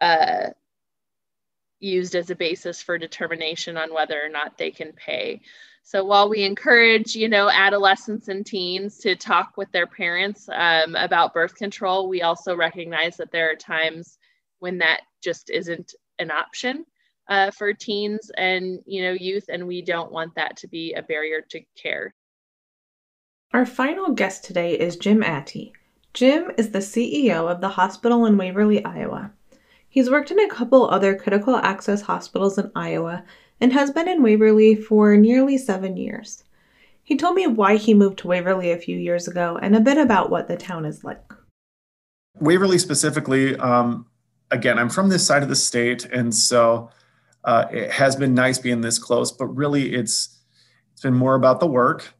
[0.00, 0.48] Uh,
[1.80, 5.40] used as a basis for determination on whether or not they can pay.
[5.82, 10.96] So while we encourage, you know, adolescents and teens to talk with their parents um,
[10.96, 14.18] about birth control, we also recognize that there are times
[14.58, 16.84] when that just isn't an option
[17.28, 21.02] uh, for teens and you know youth, and we don't want that to be a
[21.02, 22.14] barrier to care.
[23.52, 25.72] Our final guest today is Jim Atty.
[26.14, 29.32] Jim is the CEO of the hospital in Waverly, Iowa.
[29.96, 33.24] He's worked in a couple other critical access hospitals in Iowa
[33.62, 36.44] and has been in Waverly for nearly seven years.
[37.02, 39.96] He told me why he moved to Waverly a few years ago and a bit
[39.96, 41.32] about what the town is like.
[42.38, 44.04] Waverly specifically, um,
[44.50, 46.90] again, I'm from this side of the state, and so
[47.44, 49.32] uh, it has been nice being this close.
[49.32, 50.38] But really, it's
[50.92, 52.12] it's been more about the work.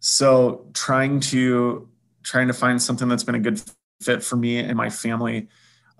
[0.00, 1.88] So trying to
[2.24, 3.62] trying to find something that's been a good
[4.02, 5.48] fit for me and my family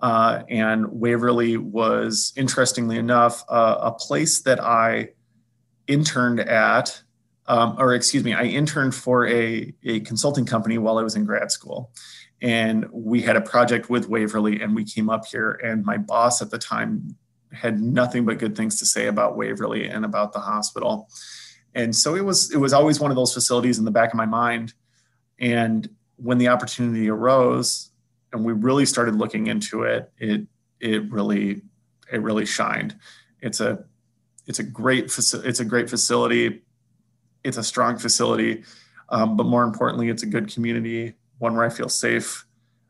[0.03, 5.11] uh, and Waverly was, interestingly enough, uh, a place that I
[5.87, 7.01] interned at,
[7.47, 11.23] um, or excuse me, I interned for a, a consulting company while I was in
[11.23, 11.89] grad school.
[12.41, 15.51] And we had a project with Waverly, and we came up here.
[15.63, 17.15] And my boss at the time
[17.53, 21.07] had nothing but good things to say about Waverly and about the hospital.
[21.75, 24.17] And so it was it was always one of those facilities in the back of
[24.17, 24.73] my mind.
[25.39, 27.92] And when the opportunity arose,
[28.33, 30.47] and we really started looking into it, it
[30.79, 31.61] it really
[32.11, 32.95] it really shined.
[33.41, 33.85] It's a
[34.45, 36.63] it's a great faci- it's a great facility.
[37.43, 38.63] It's a strong facility,
[39.09, 42.45] um, but more importantly, it's a good community, one where I feel safe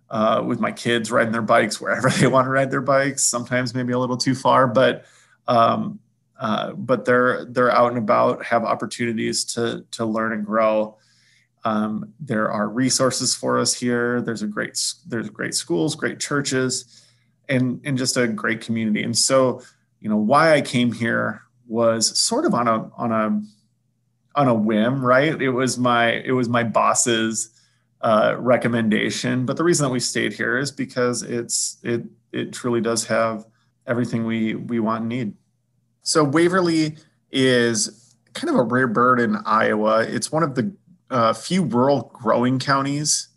[0.09, 3.23] uh, with my kids riding their bikes wherever they want to ride their bikes.
[3.23, 5.05] Sometimes maybe a little too far, but
[5.47, 5.99] um,
[6.39, 10.97] uh, but they're they're out and about, have opportunities to to learn and grow.
[11.65, 14.21] Um, there are resources for us here.
[14.21, 17.05] There's a great there's great schools, great churches,
[17.49, 19.03] and and just a great community.
[19.03, 19.61] And so,
[19.99, 23.41] you know, why I came here was sort of on a on a
[24.35, 25.41] on a whim, right?
[25.41, 27.49] It was my it was my boss's
[28.01, 29.45] uh, recommendation.
[29.45, 33.45] But the reason that we stayed here is because it's it it truly does have
[33.87, 35.33] everything we we want and need.
[36.01, 36.97] So Waverly
[37.31, 40.03] is kind of a rare bird in Iowa.
[40.03, 40.73] It's one of the
[41.13, 43.29] a few rural growing counties,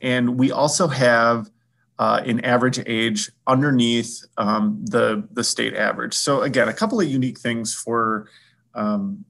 [0.00, 1.50] and we also have
[1.98, 6.14] uh, an average age underneath um, the the state average.
[6.14, 8.28] So again, a couple of unique things for
[8.74, 9.24] um,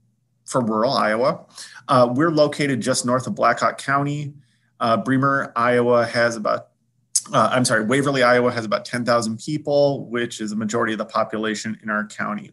[0.47, 1.45] for rural Iowa.
[1.88, 4.34] Uh, we're located just north of Black Hawk County.
[4.78, 6.68] Uh, Bremer, Iowa has about
[7.32, 11.05] uh, I'm sorry, Waverly, Iowa has about 10,000 people, which is a majority of the
[11.05, 12.51] population in our county.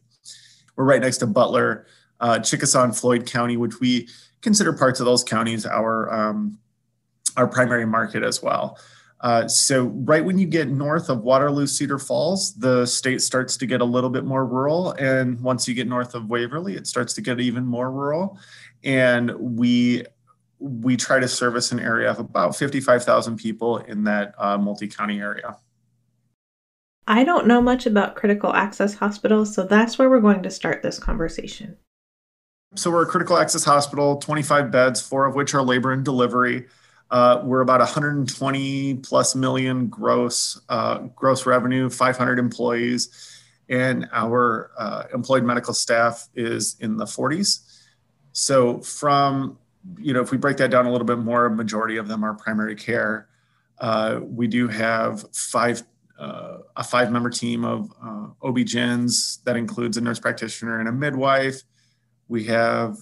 [0.75, 1.87] We're right next to Butler,
[2.19, 4.07] uh, Chickasaw and Floyd County, which we
[4.47, 6.57] consider parts of those counties our um,
[7.35, 8.79] our primary market as well.
[9.19, 13.65] Uh, so right when you get north of Waterloo Cedar Falls, the state starts to
[13.65, 17.13] get a little bit more rural, and once you get north of Waverly, it starts
[17.15, 18.39] to get even more rural.
[18.85, 20.05] And we
[20.59, 25.19] we try to service an area of about 55,000 people in that uh, multi county
[25.19, 25.57] area.
[27.05, 30.83] I don't know much about critical access hospitals, so that's where we're going to start
[30.83, 31.77] this conversation.
[32.75, 36.65] So, we're a critical access hospital, 25 beds, four of which are labor and delivery.
[37.09, 45.03] Uh, we're about 120 plus million gross uh, gross revenue, 500 employees, and our uh,
[45.13, 47.61] employed medical staff is in the 40s.
[48.33, 49.57] So, from
[49.97, 52.23] you know, if we break that down a little bit more, a majority of them
[52.25, 53.29] are primary care.
[53.79, 55.83] Uh, we do have five
[56.19, 60.91] uh, a five member team of uh, OB-GYNs that includes a nurse practitioner and a
[60.91, 61.61] midwife.
[62.27, 62.97] We have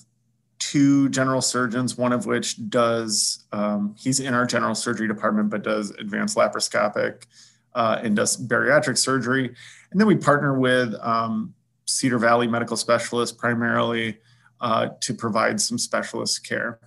[0.59, 5.63] two general surgeons, one of which does, um, he's in our general surgery department, but
[5.63, 7.26] does advanced laparoscopic
[7.73, 9.53] uh, and does bariatric surgery.
[9.91, 11.53] And then we partner with um,
[11.86, 14.17] Cedar Valley medical specialists primarily
[14.61, 16.80] uh, to provide some specialist care.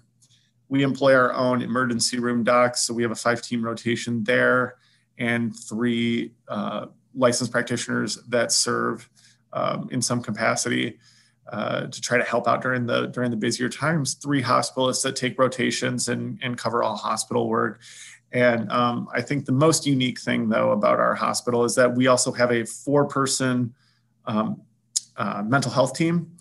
[0.68, 4.76] We employ our own emergency room docs, so we have a five team rotation there
[5.18, 9.08] and three uh, licensed practitioners that serve
[9.52, 10.98] um, in some capacity.
[11.50, 14.14] Uh, to try to help out during the during the busier times.
[14.14, 17.80] Three hospitalists that take rotations and and cover all hospital work.
[18.32, 22.08] And um, I think the most unique thing, though, about our hospital is that we
[22.08, 23.72] also have a four-person
[24.26, 24.60] um,
[25.16, 26.36] uh, mental health team.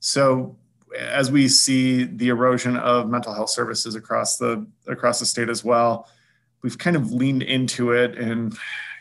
[0.00, 0.58] So
[0.98, 5.64] as we see the erosion of mental health services across the across the state as
[5.64, 6.06] well,
[6.62, 8.54] we've kind of leaned into it and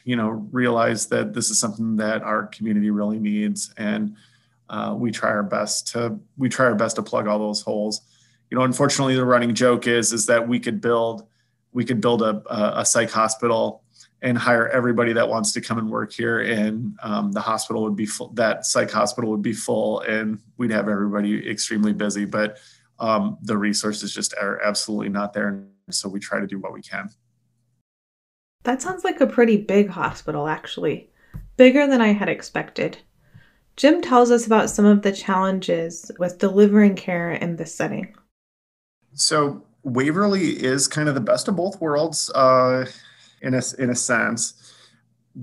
[0.05, 4.15] you know realized that this is something that our community really needs and
[4.69, 8.01] uh, we try our best to we try our best to plug all those holes.
[8.49, 11.27] You know unfortunately the running joke is is that we could build
[11.71, 12.41] we could build a,
[12.79, 13.83] a, psych hospital
[14.23, 17.95] and hire everybody that wants to come and work here and um, the hospital would
[17.95, 22.57] be full that psych hospital would be full and we'd have everybody extremely busy but
[22.99, 25.47] um, the resources just are absolutely not there.
[25.47, 27.09] And so we try to do what we can.
[28.63, 31.09] That sounds like a pretty big hospital actually.
[31.57, 32.97] Bigger than i had expected
[33.79, 38.13] Jim tells us about some of the challenges with delivering care in this setting.
[39.13, 42.85] So, Waverly is kind of the best of both worlds uh,
[43.41, 44.73] in, a, in a sense.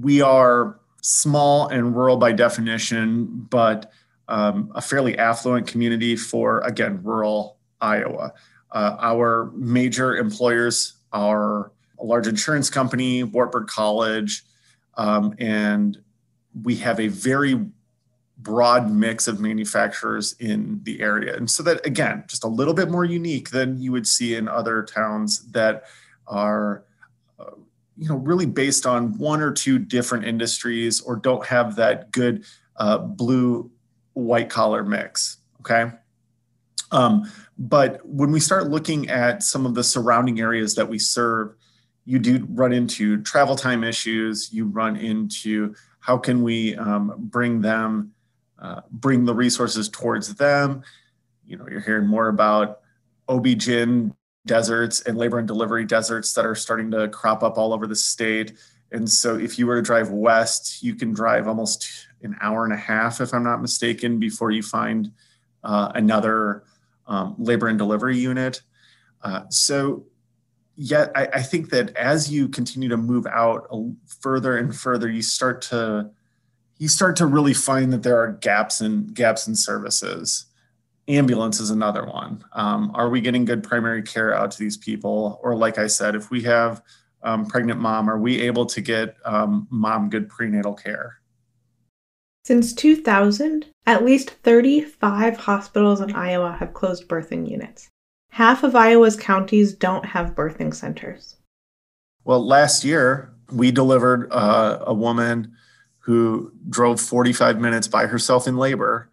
[0.03, 3.91] We are small and rural by definition, but
[4.29, 8.35] um, a fairly affluent community for, again, rural Iowa.
[8.71, 14.45] Uh, our major employers are a large insurance company, Wartburg College,
[14.99, 15.97] um, and
[16.63, 17.65] we have a very
[18.39, 21.37] broad mix of manufacturers in the area.
[21.37, 24.47] And so that, again, just a little bit more unique than you would see in
[24.49, 25.85] other towns that
[26.27, 26.85] are,
[27.39, 27.53] uh,
[27.97, 32.45] you know, really based on one or two different industries or don't have that good
[32.77, 33.71] uh, blue
[34.13, 35.39] white collar mix.
[35.61, 35.91] Okay.
[36.93, 41.55] Um, but when we start looking at some of the surrounding areas that we serve,
[42.05, 44.53] you do run into travel time issues.
[44.53, 48.13] You run into how can we um, bring them
[48.59, 50.83] uh, bring the resources towards them.
[51.45, 52.81] You know, you're hearing more about
[53.29, 54.15] OB-GYN
[54.47, 57.97] deserts and labor and delivery deserts that are starting to crop up all over the
[57.97, 58.55] state.
[58.93, 62.73] And so if you were to drive west, you can drive almost an hour and
[62.73, 65.13] a half, if I'm not mistaken, before you find
[65.65, 66.65] uh, another
[67.07, 68.63] um, labor and delivery unit.
[69.23, 70.07] Uh, so
[70.77, 73.69] yet I, I, think that as you continue to move out
[74.21, 76.11] further and further, you start to
[76.79, 80.47] you start to really find that there are gaps in gaps in services.
[81.09, 82.45] Ambulance is another one.
[82.53, 85.39] Um, are we getting good primary care out to these people?
[85.43, 86.83] Or, like I said, if we have
[87.23, 91.21] um, pregnant mom, are we able to get um, mom good prenatal care?
[92.45, 97.89] Since 2000, at least 35 hospitals in Iowa have closed birthing units.
[98.31, 101.37] Half of Iowa's counties don't have birthing centers.
[102.25, 105.55] Well, last year we delivered uh, a woman
[106.07, 109.11] who drove 45 minutes by herself in labor.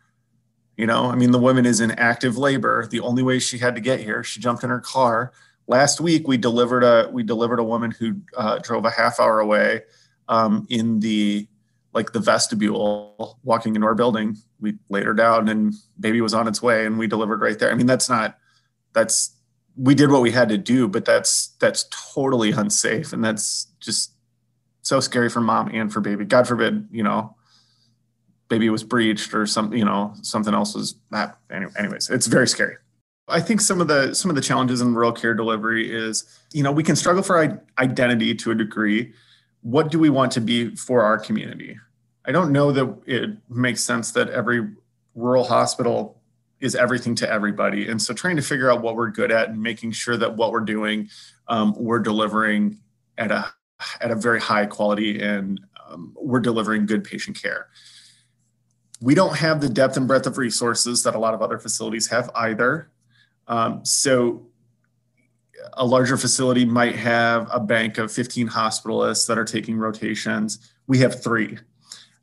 [0.78, 2.86] You know, I mean, the woman is in active labor.
[2.86, 5.34] The only way she had to get here, she jumped in her car.
[5.66, 9.39] Last week, we delivered a we delivered a woman who uh, drove a half hour
[9.39, 9.82] away
[10.30, 11.48] um, in the
[11.96, 14.38] like the vestibule, walking into our building.
[14.60, 17.72] We laid her down, and baby was on its way, and we delivered right there.
[17.72, 18.38] I mean, that's not
[18.94, 19.36] that's
[19.76, 24.12] we did what we had to do, but that's that's totally unsafe, and that's just
[24.84, 26.26] so scary for mom and for baby.
[26.26, 27.36] God forbid, you know,
[28.50, 31.40] baby was breached or something, you know, something else was that.
[31.50, 32.76] Anyway, Anyways, it's very scary.
[33.30, 36.62] I think some of the some of the challenges in rural care delivery is, you
[36.62, 39.14] know, we can struggle for identity to a degree.
[39.62, 41.80] What do we want to be for our community?
[42.26, 44.68] I don't know that it makes sense that every
[45.16, 46.22] rural hospital
[46.60, 47.88] is everything to everybody.
[47.88, 50.52] And so trying to figure out what we're good at and making sure that what
[50.52, 51.10] we're doing,
[51.48, 52.80] um, we're delivering
[53.18, 53.54] at a
[54.02, 57.68] at a very high quality and um, we're delivering good patient care.
[59.02, 62.08] We don't have the depth and breadth of resources that a lot of other facilities
[62.08, 62.90] have either.
[63.48, 64.48] Um, so
[65.74, 70.72] a larger facility might have a bank of 15 hospitalists that are taking rotations.
[70.88, 71.58] We have three.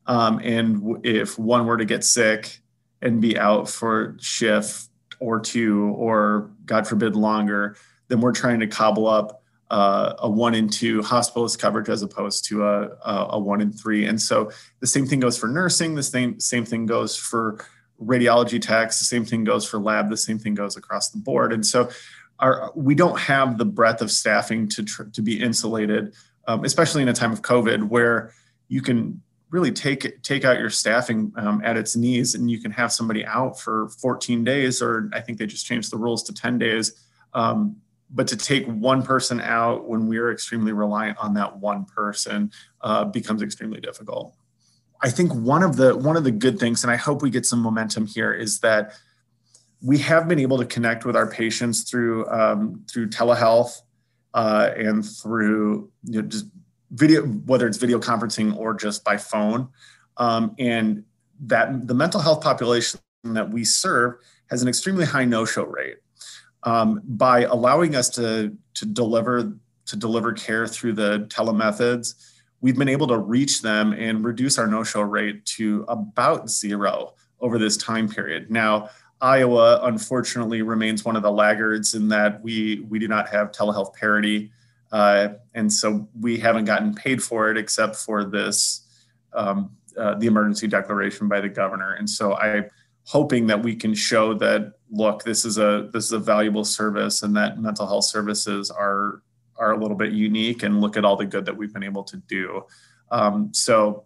[0.06, 2.60] Um, and if one were to get sick
[3.02, 4.88] and be out for shift
[5.20, 7.76] or two, or God forbid, longer,
[8.08, 9.39] then we're trying to cobble up
[9.70, 14.04] uh, a one in two hospitalist coverage as opposed to a, a, one in three.
[14.06, 14.50] And so
[14.80, 15.94] the same thing goes for nursing.
[15.94, 17.64] The same same thing goes for
[18.02, 18.98] radiology techs.
[18.98, 20.10] The same thing goes for lab.
[20.10, 21.52] The same thing goes across the board.
[21.52, 21.88] And so
[22.40, 26.14] our, we don't have the breadth of staffing to tr- to be insulated,
[26.48, 28.32] um, especially in a time of COVID where
[28.68, 32.70] you can really take take out your staffing um, at its knees and you can
[32.70, 36.32] have somebody out for 14 days or i think they just changed the rules to
[36.32, 37.76] 10 days um,
[38.12, 42.50] but to take one person out when we're extremely reliant on that one person
[42.80, 44.34] uh, becomes extremely difficult
[45.02, 47.46] i think one of the one of the good things and i hope we get
[47.46, 48.92] some momentum here is that
[49.82, 53.80] we have been able to connect with our patients through um, through telehealth
[54.34, 56.46] uh, and through you know, just
[56.90, 59.68] video, whether it's video conferencing or just by phone.
[60.16, 61.04] Um, and
[61.46, 64.16] that the mental health population that we serve
[64.50, 65.96] has an extremely high no-show rate.
[66.62, 69.56] Um, by allowing us to to deliver
[69.86, 72.14] to deliver care through the telemethods,
[72.60, 77.58] we've been able to reach them and reduce our no-show rate to about zero over
[77.58, 78.50] this time period.
[78.50, 78.90] Now,
[79.20, 83.94] Iowa unfortunately remains one of the laggards in that we we do not have telehealth
[83.94, 84.50] parity
[84.92, 88.86] uh, and so we haven't gotten paid for it except for this,
[89.32, 91.94] um, uh, the emergency declaration by the governor.
[91.94, 92.68] And so I'm
[93.04, 97.22] hoping that we can show that look, this is a this is a valuable service,
[97.22, 99.22] and that mental health services are
[99.56, 100.62] are a little bit unique.
[100.62, 102.64] And look at all the good that we've been able to do.
[103.10, 104.04] Um, so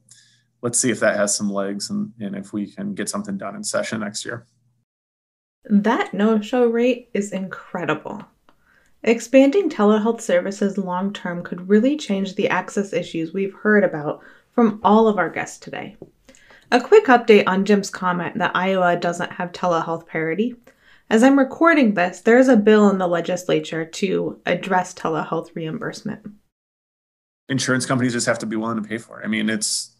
[0.62, 3.56] let's see if that has some legs, and, and if we can get something done
[3.56, 4.46] in session next year.
[5.64, 8.22] That no show rate is incredible.
[9.02, 14.20] Expanding telehealth services long term could really change the access issues we've heard about
[14.52, 15.96] from all of our guests today.
[16.72, 20.56] A quick update on Jim's comment that Iowa doesn't have telehealth parity.
[21.10, 26.26] As I'm recording this, there is a bill in the legislature to address telehealth reimbursement.
[27.48, 29.24] Insurance companies just have to be willing to pay for it.
[29.24, 29.92] I mean, it's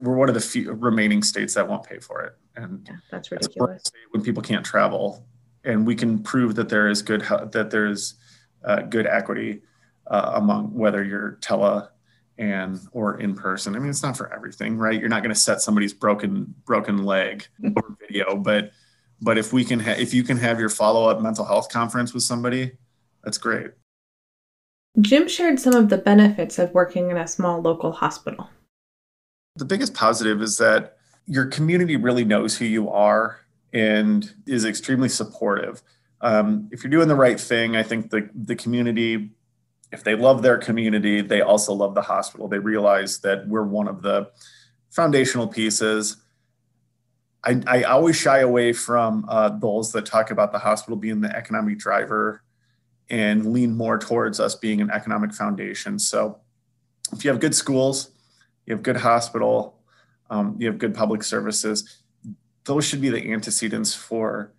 [0.00, 3.30] we're one of the few remaining states that won't pay for it, and yeah, that's
[3.30, 3.84] ridiculous.
[4.10, 5.24] when people can't travel,
[5.64, 8.14] and we can prove that there is good that there's
[8.64, 9.62] uh, good equity
[10.08, 11.88] uh, among whether you're tele
[12.36, 13.76] and or in person.
[13.76, 14.98] I mean, it's not for everything, right?
[14.98, 18.72] You're not going to set somebody's broken broken leg over video, but
[19.20, 22.14] but if we can ha- if you can have your follow up mental health conference
[22.14, 22.72] with somebody,
[23.24, 23.72] that's great.
[25.00, 28.50] Jim shared some of the benefits of working in a small local hospital.
[29.56, 30.96] The biggest positive is that
[31.26, 33.40] your community really knows who you are
[33.72, 35.82] and is extremely supportive
[36.20, 39.30] um, if you're doing the right thing, I think the the community,
[39.92, 42.48] if they love their community, they also love the hospital.
[42.48, 44.30] They realize that we're one of the
[44.90, 46.16] foundational pieces.
[47.44, 51.34] I, I always shy away from uh, those that talk about the hospital being the
[51.34, 52.42] economic driver
[53.10, 55.98] and lean more towards us being an economic foundation.
[55.98, 56.40] So
[57.12, 58.10] if you have good schools,
[58.66, 59.78] you have good hospital,
[60.30, 62.02] um, you have good public services,
[62.64, 64.52] those should be the antecedents for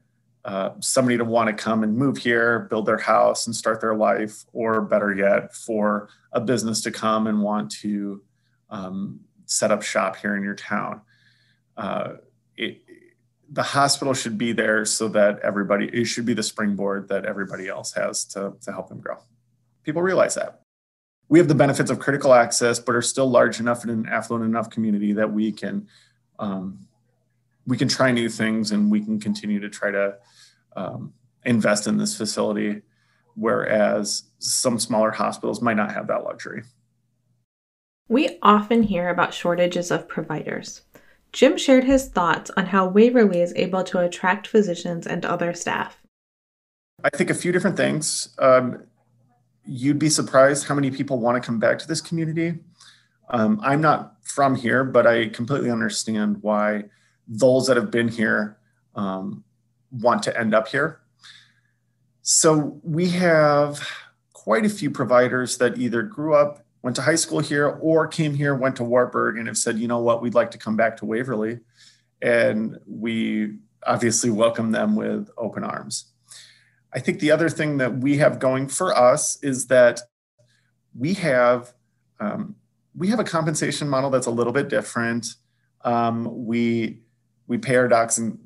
[0.45, 3.95] uh, somebody to want to come and move here, build their house and start their
[3.95, 8.23] life, or better yet, for a business to come and want to
[8.71, 11.01] um, set up shop here in your town.
[11.77, 12.13] Uh,
[12.59, 12.81] it,
[13.51, 17.67] the hospital should be there so that everybody, it should be the springboard that everybody
[17.67, 19.17] else has to, to help them grow.
[19.83, 20.61] People realize that.
[21.29, 24.45] We have the benefits of critical access, but are still large enough and an affluent
[24.45, 25.87] enough community that we can
[26.39, 26.87] um,
[27.67, 30.15] we can try new things and we can continue to try to
[30.75, 31.13] um,
[31.45, 32.81] invest in this facility,
[33.35, 36.63] whereas some smaller hospitals might not have that luxury.
[38.07, 40.81] We often hear about shortages of providers.
[41.31, 46.01] Jim shared his thoughts on how Waverly is able to attract physicians and other staff.
[47.03, 48.35] I think a few different things.
[48.39, 48.83] Um,
[49.65, 52.59] you'd be surprised how many people want to come back to this community.
[53.29, 56.85] Um, I'm not from here, but I completely understand why
[57.27, 58.57] those that have been here
[58.95, 59.43] um,
[59.91, 60.99] want to end up here.
[62.21, 63.87] So we have
[64.33, 68.33] quite a few providers that either grew up, went to high school here, or came
[68.33, 70.97] here, went to Wartburg, and have said, you know what, we'd like to come back
[70.97, 71.59] to Waverly.
[72.21, 76.05] And we obviously welcome them with open arms.
[76.93, 80.01] I think the other thing that we have going for us is that
[80.97, 81.73] we have
[82.19, 82.55] um,
[82.95, 85.35] we have a compensation model that's a little bit different.
[85.81, 87.01] Um, we
[87.47, 88.39] we pay our docs in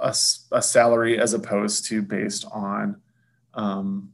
[0.00, 0.14] a,
[0.52, 3.00] a, salary as opposed to based on
[3.54, 4.10] um,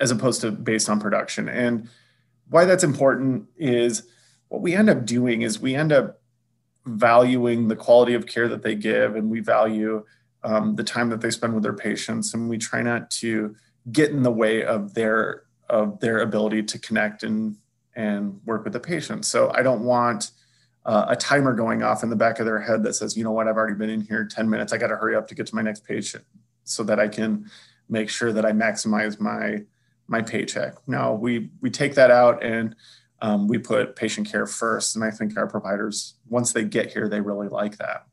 [0.00, 1.48] as opposed to based on production.
[1.48, 1.88] And
[2.48, 4.04] why that's important is
[4.48, 6.20] what we end up doing is we end up
[6.86, 10.04] valuing the quality of care that they give and we value
[10.44, 13.54] um, the time that they spend with their patients and we try not to
[13.92, 17.56] get in the way of their of their ability to connect and
[17.94, 19.24] and work with the patient.
[19.24, 20.30] So i don't want
[20.86, 23.32] uh, a timer going off in the back of their head that says you know
[23.32, 23.48] what?
[23.48, 24.72] I've already been in here 10 minutes.
[24.72, 26.24] I got to hurry up to get to my next patient
[26.64, 27.50] so that i can
[27.88, 29.62] make sure that i maximize my
[30.08, 32.74] my paycheck no we we take that out and
[33.20, 37.08] um, we put patient care first and i think our providers once they get here
[37.08, 38.06] they really like that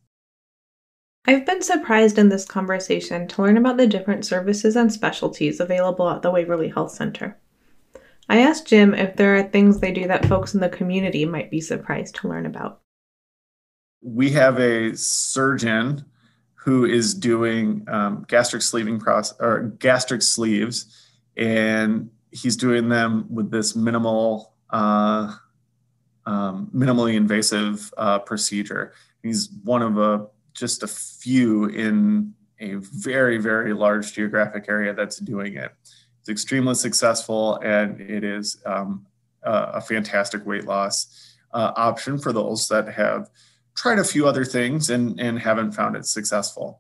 [1.28, 6.08] I've been surprised in this conversation to learn about the different services and specialties available
[6.08, 7.36] at the Waverly Health Center.
[8.30, 11.50] I asked Jim if there are things they do that folks in the community might
[11.50, 12.82] be surprised to learn about.
[14.02, 16.06] We have a surgeon
[16.54, 21.05] who is doing um, gastric sleeving process or gastric sleeves,
[21.38, 25.36] and he's doing them with this minimal, uh,
[26.26, 28.94] um, minimally invasive uh, procedure.
[29.24, 35.18] He's one of a just a few in a very, very large geographic area that's
[35.18, 35.72] doing it.
[36.22, 39.06] It's extremely successful and it is um,
[39.44, 43.30] a, a, fantastic weight loss uh, option for those that have
[43.76, 46.80] tried a few other things and, and haven't found it successful.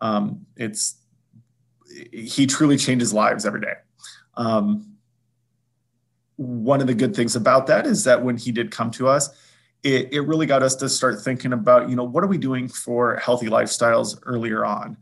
[0.00, 0.96] Um, it's
[2.12, 3.74] he truly changes lives every day.
[4.40, 4.96] Um,
[6.36, 9.28] one of the good things about that is that when he did come to us,
[9.82, 12.66] it, it really got us to start thinking about, you know, what are we doing
[12.66, 14.96] for healthy lifestyles earlier on?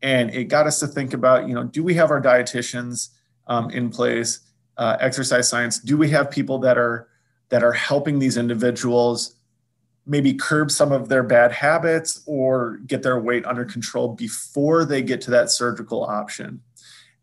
[0.00, 3.10] And it got us to think about, you know, do we have our dietitians
[3.46, 4.40] um, in place,
[4.78, 5.78] uh, exercise science?
[5.78, 7.08] Do we have people that are
[7.50, 9.34] that are helping these individuals
[10.06, 15.02] maybe curb some of their bad habits or get their weight under control before they
[15.02, 16.62] get to that surgical option?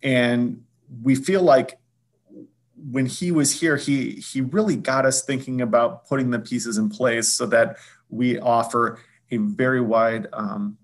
[0.04, 0.65] And
[1.04, 1.80] we feel like
[2.76, 6.90] when he was here, he he really got us thinking about putting the pieces in
[6.90, 7.78] place so that
[8.10, 9.00] we offer
[9.32, 10.78] a very wide, um,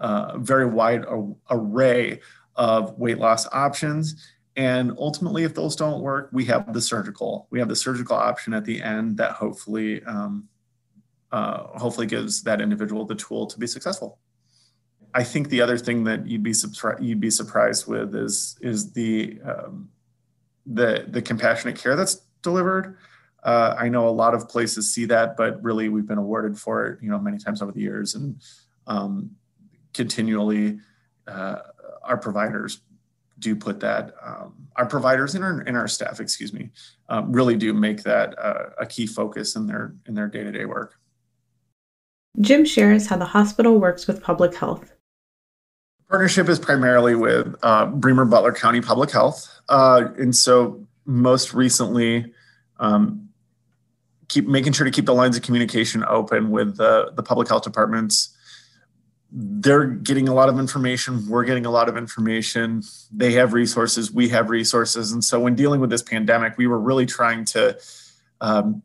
[0.00, 1.04] uh, very wide
[1.50, 2.20] array
[2.56, 4.30] of weight loss options.
[4.56, 7.48] And ultimately, if those don't work, we have the surgical.
[7.50, 10.48] We have the surgical option at the end that hopefully, um,
[11.32, 14.18] uh, hopefully gives that individual the tool to be successful.
[15.14, 18.92] I think the other thing that you'd be surprised you'd be surprised with is is
[18.92, 19.88] the um,
[20.66, 22.98] the the compassionate care that's delivered.
[23.44, 26.86] Uh, I know a lot of places see that, but really we've been awarded for
[26.86, 28.40] it, you know, many times over the years, and
[28.86, 29.30] um,
[29.92, 30.78] continually
[31.28, 31.56] uh,
[32.02, 32.80] our providers
[33.38, 34.14] do put that.
[34.24, 36.70] Um, our providers and our, and our staff, excuse me,
[37.08, 40.50] um, really do make that uh, a key focus in their in their day to
[40.50, 40.98] day work.
[42.40, 44.90] Jim shares how the hospital works with public health
[46.08, 49.48] partnership is primarily with uh, Bremer Butler County Public Health.
[49.68, 52.32] Uh, and so most recently,
[52.78, 53.28] um,
[54.28, 57.62] keep making sure to keep the lines of communication open with the, the public health
[57.62, 58.36] departments.
[59.30, 61.28] They're getting a lot of information.
[61.28, 62.82] We're getting a lot of information.
[63.12, 64.12] They have resources.
[64.12, 65.12] We have resources.
[65.12, 67.76] And so when dealing with this pandemic, we were really trying to
[68.40, 68.82] um,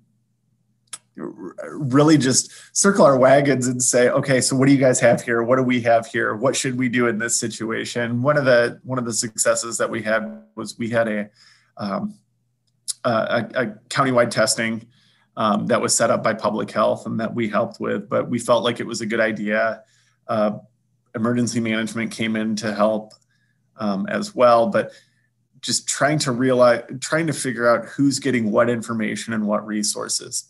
[1.20, 5.44] really just circle our wagons and say okay so what do you guys have here?
[5.44, 6.36] What do we have here?
[6.36, 8.22] What should we do in this situation?
[8.22, 11.30] One of the one of the successes that we had was we had a
[11.78, 12.16] um,
[13.06, 14.86] a, a, countywide testing
[15.38, 18.40] um, that was set up by public health and that we helped with but we
[18.40, 19.84] felt like it was a good idea.
[20.28, 20.60] Uh,
[21.16, 23.14] emergency management came in to help
[23.78, 24.92] um, as well but
[25.62, 30.46] just trying to realize trying to figure out who's getting what information and what resources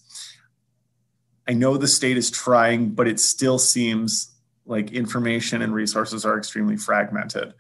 [1.50, 4.36] I know the state is trying, but it still seems
[4.68, 7.56] like information and resources are extremely fragmented.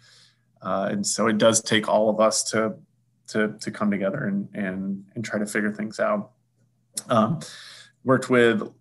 [0.62, 2.76] Uh, and so it does take all of us to
[3.30, 6.32] to, to come together and, and and try to figure things out.
[7.10, 7.40] Um,
[8.04, 8.72] worked with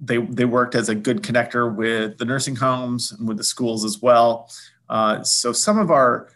[0.00, 3.84] they they worked as a good connector with the nursing homes and with the schools
[3.84, 4.50] as well.
[4.88, 6.30] Uh, so some of our,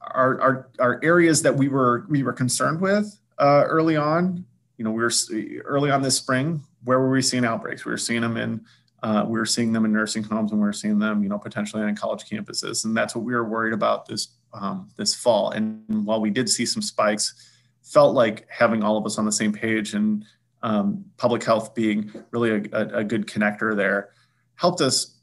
[0.00, 4.44] our our our areas that we were we were concerned with uh, early on,
[4.76, 5.12] you know, we were
[5.64, 7.84] early on this spring where were we seeing outbreaks?
[7.84, 8.64] We were seeing them in
[9.02, 11.38] uh, we were seeing them in nursing homes and we were seeing them, you know,
[11.38, 15.50] potentially on college campuses, and that's what we were worried about this um, this fall.
[15.50, 17.34] And while we did see some spikes,
[17.82, 20.24] felt like having all of us on the same page and
[20.62, 24.08] um, public health being really a, a, a, good connector there
[24.56, 25.18] helped us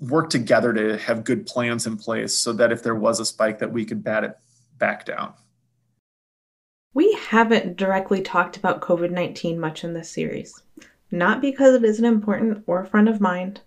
[0.00, 3.58] work together to have good plans in place so that if there was a spike
[3.60, 4.36] that we could bat it
[4.76, 5.32] back down.
[7.30, 10.62] Haven't directly talked about COVID 19 much in this series,
[11.10, 13.62] not because it isn't important or front of mind,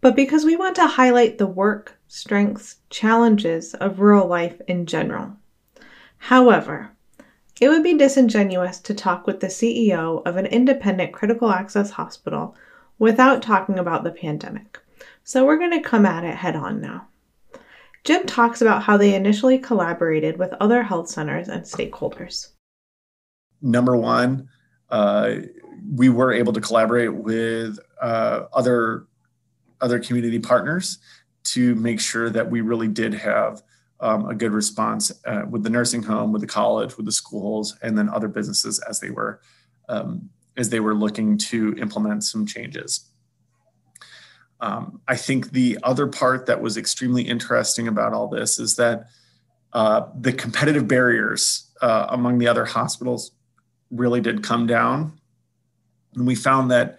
[0.00, 5.36] but because we want to highlight the work, strengths, challenges of rural life in general.
[6.16, 6.92] However,
[7.60, 12.56] it would be disingenuous to talk with the CEO of an independent critical access hospital
[12.98, 14.78] without talking about the pandemic.
[15.24, 17.08] So we're going to come at it head on now.
[18.02, 22.52] Jim talks about how they initially collaborated with other health centers and stakeholders.
[23.60, 24.48] Number one,
[24.90, 25.36] uh,
[25.94, 29.06] we were able to collaborate with uh, other
[29.80, 30.98] other community partners
[31.44, 33.62] to make sure that we really did have
[34.00, 37.76] um, a good response uh, with the nursing home, with the college, with the schools,
[37.82, 39.40] and then other businesses as they were
[39.88, 43.08] um, as they were looking to implement some changes.
[44.60, 49.06] Um, I think the other part that was extremely interesting about all this is that
[49.72, 53.32] uh, the competitive barriers uh, among the other hospitals
[53.90, 55.12] really did come down.
[56.14, 56.98] And we found that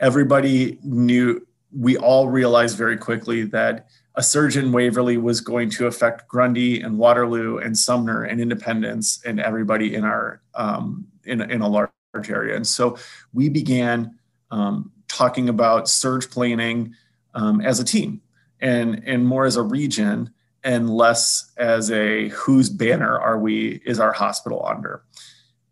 [0.00, 5.86] everybody knew, we all realized very quickly that a surge in Waverly was going to
[5.86, 11.62] affect Grundy and Waterloo and Sumner and Independence and everybody in our um, in, in
[11.62, 11.90] a large
[12.28, 12.54] area.
[12.54, 12.96] And so
[13.32, 14.16] we began
[14.50, 16.94] um, talking about surge planning
[17.34, 18.20] um, as a team
[18.60, 20.30] and and more as a region
[20.62, 25.02] and less as a whose banner are we is our hospital under.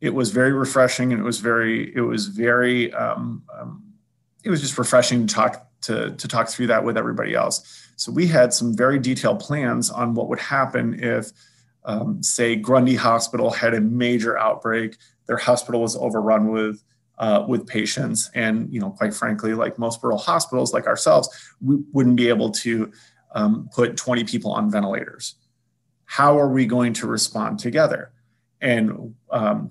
[0.02, 3.82] It was very refreshing and it was very it was very um, um
[4.44, 8.10] it was just refreshing to talk to to talk through that with everybody else so
[8.10, 11.30] we had some very detailed plans on what would happen if,
[11.84, 14.96] um, say, Grundy Hospital had a major outbreak.
[15.26, 16.82] Their hospital was overrun with
[17.18, 21.28] uh, with patients, and you know, quite frankly, like most rural hospitals, like ourselves,
[21.60, 22.90] we wouldn't be able to
[23.36, 25.36] um, put 20 people on ventilators.
[26.06, 28.10] How are we going to respond together?
[28.60, 29.70] And um,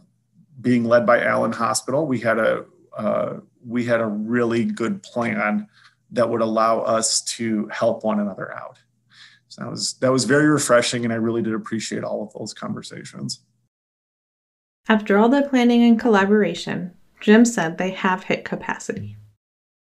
[0.61, 5.67] being led by Allen Hospital, we had a uh, we had a really good plan
[6.11, 8.77] that would allow us to help one another out.
[9.47, 12.53] So that was that was very refreshing, and I really did appreciate all of those
[12.53, 13.41] conversations.
[14.87, 19.17] After all the planning and collaboration, Jim said they have hit capacity.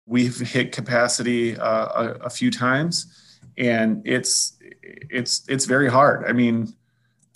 [0.05, 6.25] We've hit capacity uh, a, a few times, and it's it's it's very hard.
[6.25, 6.73] I mean,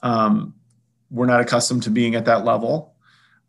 [0.03, 0.55] um,
[1.09, 2.95] we're not accustomed to being at that level,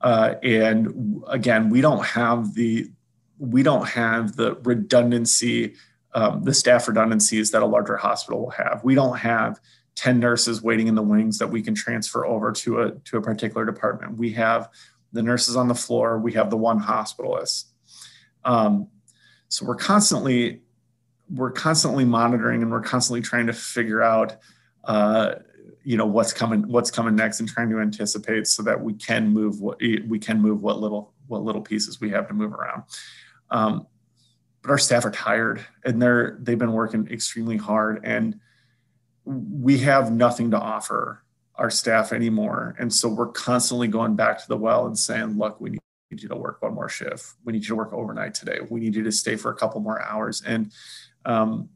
[0.01, 2.91] uh, and again, we don't have the
[3.39, 5.75] we don't have the redundancy,
[6.13, 8.83] um, the staff redundancies that a larger hospital will have.
[8.83, 9.61] We don't have
[9.95, 13.23] 10 nurses waiting in the wings that we can transfer over to a to a
[13.23, 14.17] particular department.
[14.17, 14.69] We have
[15.13, 16.19] the nurses on the floor.
[16.19, 17.65] We have the one hospitalist.
[18.45, 18.89] Um,
[19.49, 20.63] so we're constantly
[21.31, 24.37] we're constantly monitoring and we're constantly trying to figure out
[24.85, 25.35] uh,
[25.89, 29.29] you know what's coming what's coming next and trying to anticipate so that we can
[29.29, 32.83] move what we can move what little what little pieces we have to move around
[33.51, 33.87] um,
[34.61, 38.39] but our staff are tired and they're they've been working extremely hard and
[39.25, 41.23] we have nothing to offer
[41.59, 42.75] our staff anymore.
[42.79, 45.81] And so we're constantly going back to the well and saying, look, we need
[46.11, 47.35] you to work one more shift.
[47.45, 48.61] We need you to work overnight today.
[48.71, 50.43] We need you to stay for a couple more hours.
[50.47, 50.73] And
[51.27, 51.69] um,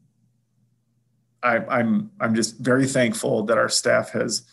[1.43, 4.43] I, I'm I'm just very thankful that our staff has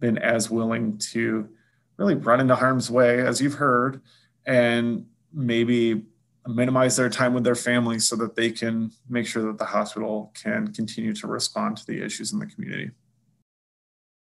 [0.00, 1.48] been as willing to
[1.96, 4.00] really run into harm's way, as you've heard,
[4.46, 6.02] and maybe
[6.46, 10.32] minimize their time with their families so that they can make sure that the hospital
[10.34, 12.90] can continue to respond to the issues in the community.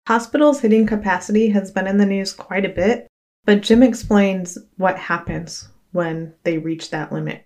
[0.07, 3.07] Hospitals hitting capacity has been in the news quite a bit,
[3.43, 7.43] but Jim explains what happens when they reach that limit.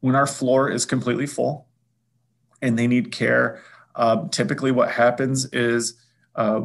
[0.00, 1.67] When our floor is completely full
[2.62, 3.62] and they need care,
[3.94, 5.94] uh, typically what happens is
[6.34, 6.60] uh,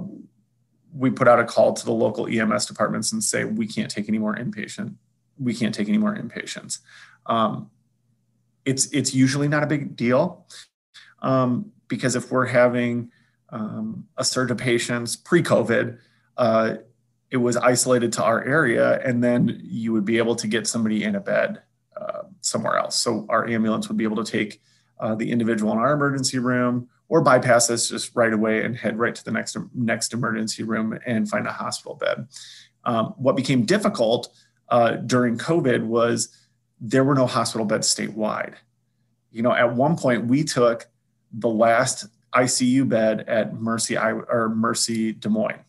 [0.95, 4.07] we put out a call to the local EMS departments and say, we can't take
[4.07, 4.95] any more inpatient
[5.37, 6.79] we can't take any more inpatients.
[7.25, 7.69] Um,
[8.65, 10.45] it's it's usually not a big deal
[11.21, 13.11] um, because if we're having
[13.49, 15.97] um, a surge of patients pre-COVID,
[16.37, 16.75] uh,
[17.29, 21.03] it was isolated to our area, and then you would be able to get somebody
[21.03, 21.61] in a bed
[21.99, 22.99] uh, somewhere else.
[22.99, 24.61] So our ambulance would be able to take
[24.99, 28.97] uh, the individual in our emergency room or bypass us just right away and head
[28.97, 32.27] right to the next next emergency room and find a hospital bed.
[32.85, 34.35] Um, what became difficult
[34.69, 36.35] uh, during COVID was
[36.79, 38.55] there were no hospital beds statewide.
[39.31, 40.87] You know, at one point we took
[41.31, 45.63] the last ICU bed at Mercy or Mercy Des Moines,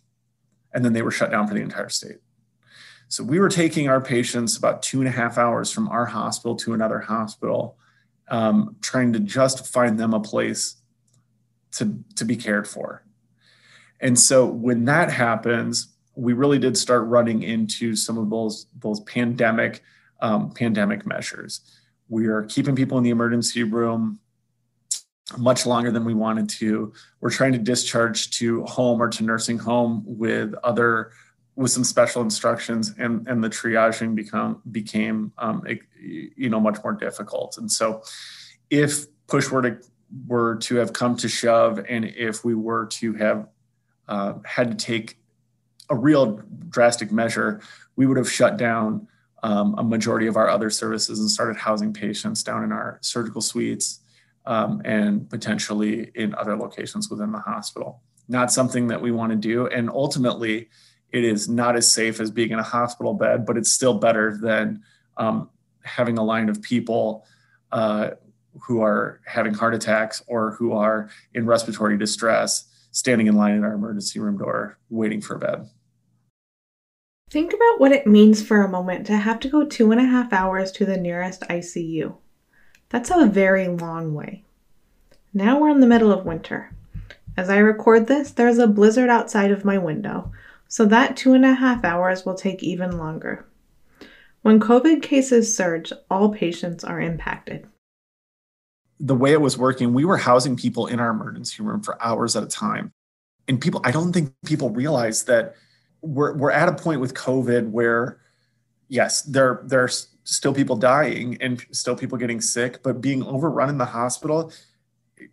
[0.72, 2.18] and then they were shut down for the entire state.
[3.08, 6.56] So we were taking our patients about two and a half hours from our hospital
[6.56, 7.76] to another hospital,
[8.28, 10.76] um, trying to just find them a place
[11.72, 13.04] to, to be cared for.
[14.00, 19.00] And so when that happens, we really did start running into some of those, those
[19.00, 19.82] pandemic,
[20.20, 21.60] um, pandemic measures.
[22.08, 24.20] We are keeping people in the emergency room
[25.38, 26.92] much longer than we wanted to.
[27.20, 31.12] We're trying to discharge to home or to nursing home with other
[31.56, 35.64] with some special instructions and and the triaging become became um,
[36.00, 37.58] you know much more difficult.
[37.58, 38.02] And so
[38.70, 39.78] if push were to
[40.26, 43.48] were to have come to shove and if we were to have
[44.08, 45.18] uh, had to take
[45.90, 47.60] a real drastic measure
[47.96, 49.06] we would have shut down
[49.42, 53.40] um, a majority of our other services and started housing patients down in our surgical
[53.40, 54.00] suites
[54.46, 58.02] um, and potentially in other locations within the hospital.
[58.28, 60.68] Not something that we want to do and ultimately
[61.14, 64.36] it is not as safe as being in a hospital bed, but it's still better
[64.36, 64.82] than
[65.16, 65.48] um,
[65.84, 67.24] having a line of people
[67.70, 68.10] uh,
[68.60, 73.62] who are having heart attacks or who are in respiratory distress standing in line at
[73.62, 75.68] our emergency room door waiting for a bed.
[77.30, 80.04] Think about what it means for a moment to have to go two and a
[80.04, 82.16] half hours to the nearest ICU.
[82.88, 84.44] That's a very long way.
[85.32, 86.74] Now we're in the middle of winter.
[87.36, 90.32] As I record this, there's a blizzard outside of my window,
[90.74, 93.46] so that two and a half hours will take even longer.
[94.42, 97.68] When COVID cases surge, all patients are impacted.
[98.98, 102.34] The way it was working, we were housing people in our emergency room for hours
[102.34, 102.92] at a time.
[103.46, 105.54] And people, I don't think people realize that
[106.00, 108.18] we're, we're at a point with COVID where,
[108.88, 113.78] yes, there, there's still people dying and still people getting sick, but being overrun in
[113.78, 114.52] the hospital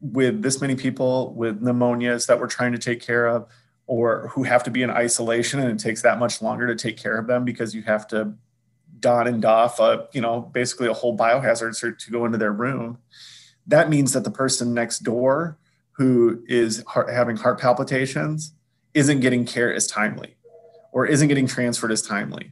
[0.02, 3.48] with this many people with pneumonias that we're trying to take care of,
[3.92, 6.96] or who have to be in isolation and it takes that much longer to take
[6.96, 8.34] care of them because you have to
[9.00, 12.54] don and doff a you know basically a whole biohazard suit to go into their
[12.54, 12.98] room
[13.68, 15.58] that means that the person next door
[16.02, 18.54] who is heart, having heart palpitations
[18.94, 20.36] isn't getting care as timely
[20.92, 22.52] or isn't getting transferred as timely.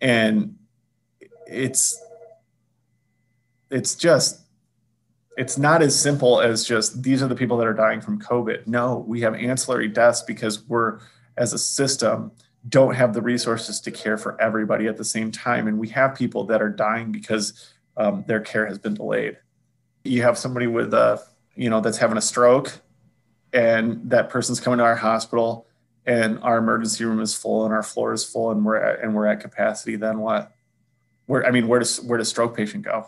[0.00, 0.56] And
[1.46, 2.00] it's
[3.70, 4.40] it's just
[5.38, 8.66] it's not as simple as just these are the people that are dying from COVID.
[8.66, 10.98] No, we have ancillary deaths because we're,
[11.36, 12.32] as a system,
[12.68, 15.68] don't have the resources to care for everybody at the same time.
[15.68, 19.38] And we have people that are dying because um, their care has been delayed.
[20.02, 21.22] You have somebody with a,
[21.54, 22.72] you know, that's having a stroke,
[23.52, 25.68] and that person's coming to our hospital,
[26.04, 29.14] and our emergency room is full, and our floor is full, and we're at, and
[29.14, 29.94] we're at capacity.
[29.94, 30.50] Then what?
[31.26, 33.06] Where I mean, where does where does stroke patient go?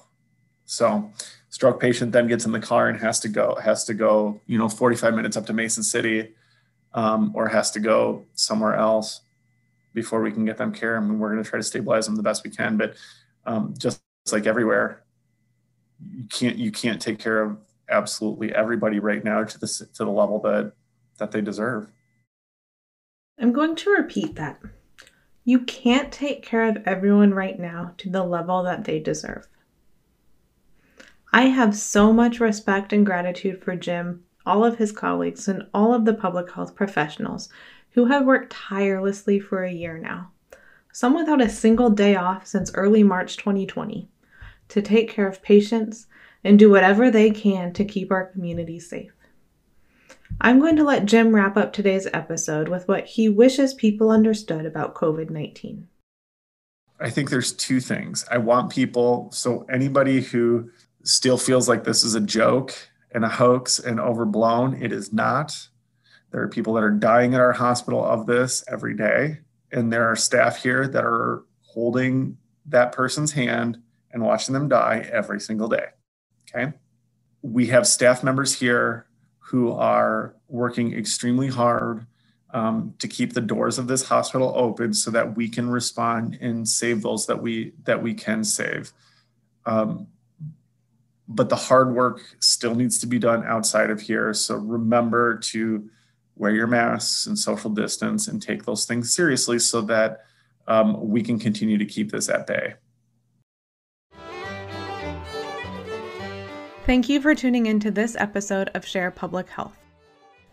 [0.64, 1.10] So
[1.50, 4.56] stroke patient then gets in the car and has to go has to go you
[4.56, 6.34] know 45 minutes up to mason city
[6.94, 9.20] um, or has to go somewhere else
[9.94, 10.96] before we can get them care.
[10.96, 12.76] I mean, we're going to try to stabilize them the best we can.
[12.76, 12.94] But
[13.46, 15.02] um, just like everywhere
[16.08, 20.10] you can't you can't take care of absolutely everybody right now to the to the
[20.10, 20.72] level that
[21.18, 21.90] that they deserve.
[23.38, 24.60] I'm going to repeat that.
[25.44, 29.48] You can't take care of everyone right now to the level that they deserve
[31.32, 35.94] I have so much respect and gratitude for Jim, all of his colleagues, and all
[35.94, 37.48] of the public health professionals
[37.90, 40.32] who have worked tirelessly for a year now,
[40.92, 44.08] some without a single day off since early March 2020,
[44.68, 46.06] to take care of patients
[46.42, 49.12] and do whatever they can to keep our community safe.
[50.40, 54.64] I'm going to let Jim wrap up today's episode with what he wishes people understood
[54.64, 55.86] about COVID 19.
[56.98, 58.26] I think there's two things.
[58.30, 60.70] I want people, so anybody who
[61.02, 62.74] still feels like this is a joke
[63.12, 64.80] and a hoax and overblown.
[64.82, 65.68] It is not.
[66.30, 69.38] There are people that are dying at our hospital of this every day.
[69.72, 72.36] And there are staff here that are holding
[72.66, 73.78] that person's hand
[74.12, 75.86] and watching them die every single day.
[76.48, 76.72] Okay.
[77.42, 79.06] We have staff members here
[79.38, 82.06] who are working extremely hard
[82.52, 86.68] um, to keep the doors of this hospital open so that we can respond and
[86.68, 88.92] save those that we that we can save.
[89.66, 90.08] Um,
[91.32, 94.34] but the hard work still needs to be done outside of here.
[94.34, 95.88] So remember to
[96.34, 100.24] wear your masks and social distance and take those things seriously so that
[100.66, 102.74] um, we can continue to keep this at bay.
[106.84, 109.78] Thank you for tuning into this episode of Share Public Health.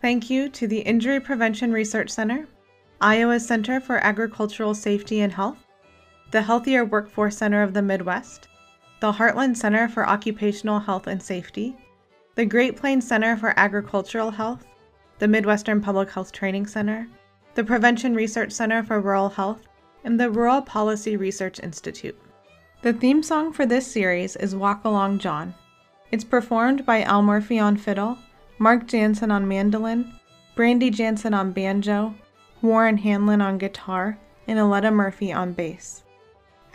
[0.00, 2.46] Thank you to the Injury Prevention Research Center,
[3.00, 5.58] Iowa Center for Agricultural Safety and Health,
[6.30, 8.46] the Healthier Workforce Center of the Midwest,
[9.00, 11.76] the Heartland Center for Occupational Health and Safety,
[12.34, 14.64] the Great Plains Center for Agricultural Health,
[15.18, 17.08] the Midwestern Public Health Training Center,
[17.54, 19.62] the Prevention Research Center for Rural Health,
[20.04, 22.18] and the Rural Policy Research Institute.
[22.82, 25.54] The theme song for this series is Walk Along John,
[26.10, 28.16] It's performed by Al Murphy on fiddle,
[28.58, 30.12] Mark Janssen on mandolin,
[30.56, 32.14] Brandi Janssen on banjo,
[32.62, 36.02] Warren Hanlon on guitar, and Aletta Murphy on bass.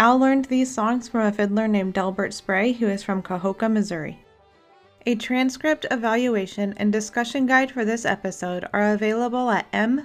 [0.03, 4.19] Al learned these songs from a fiddler named Delbert Spray, who is from Kahoka, Missouri.
[5.05, 9.95] A transcript, evaluation, and discussion guide for this episode are available at mphtc.org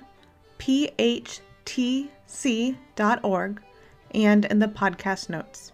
[4.15, 5.73] and in the podcast notes.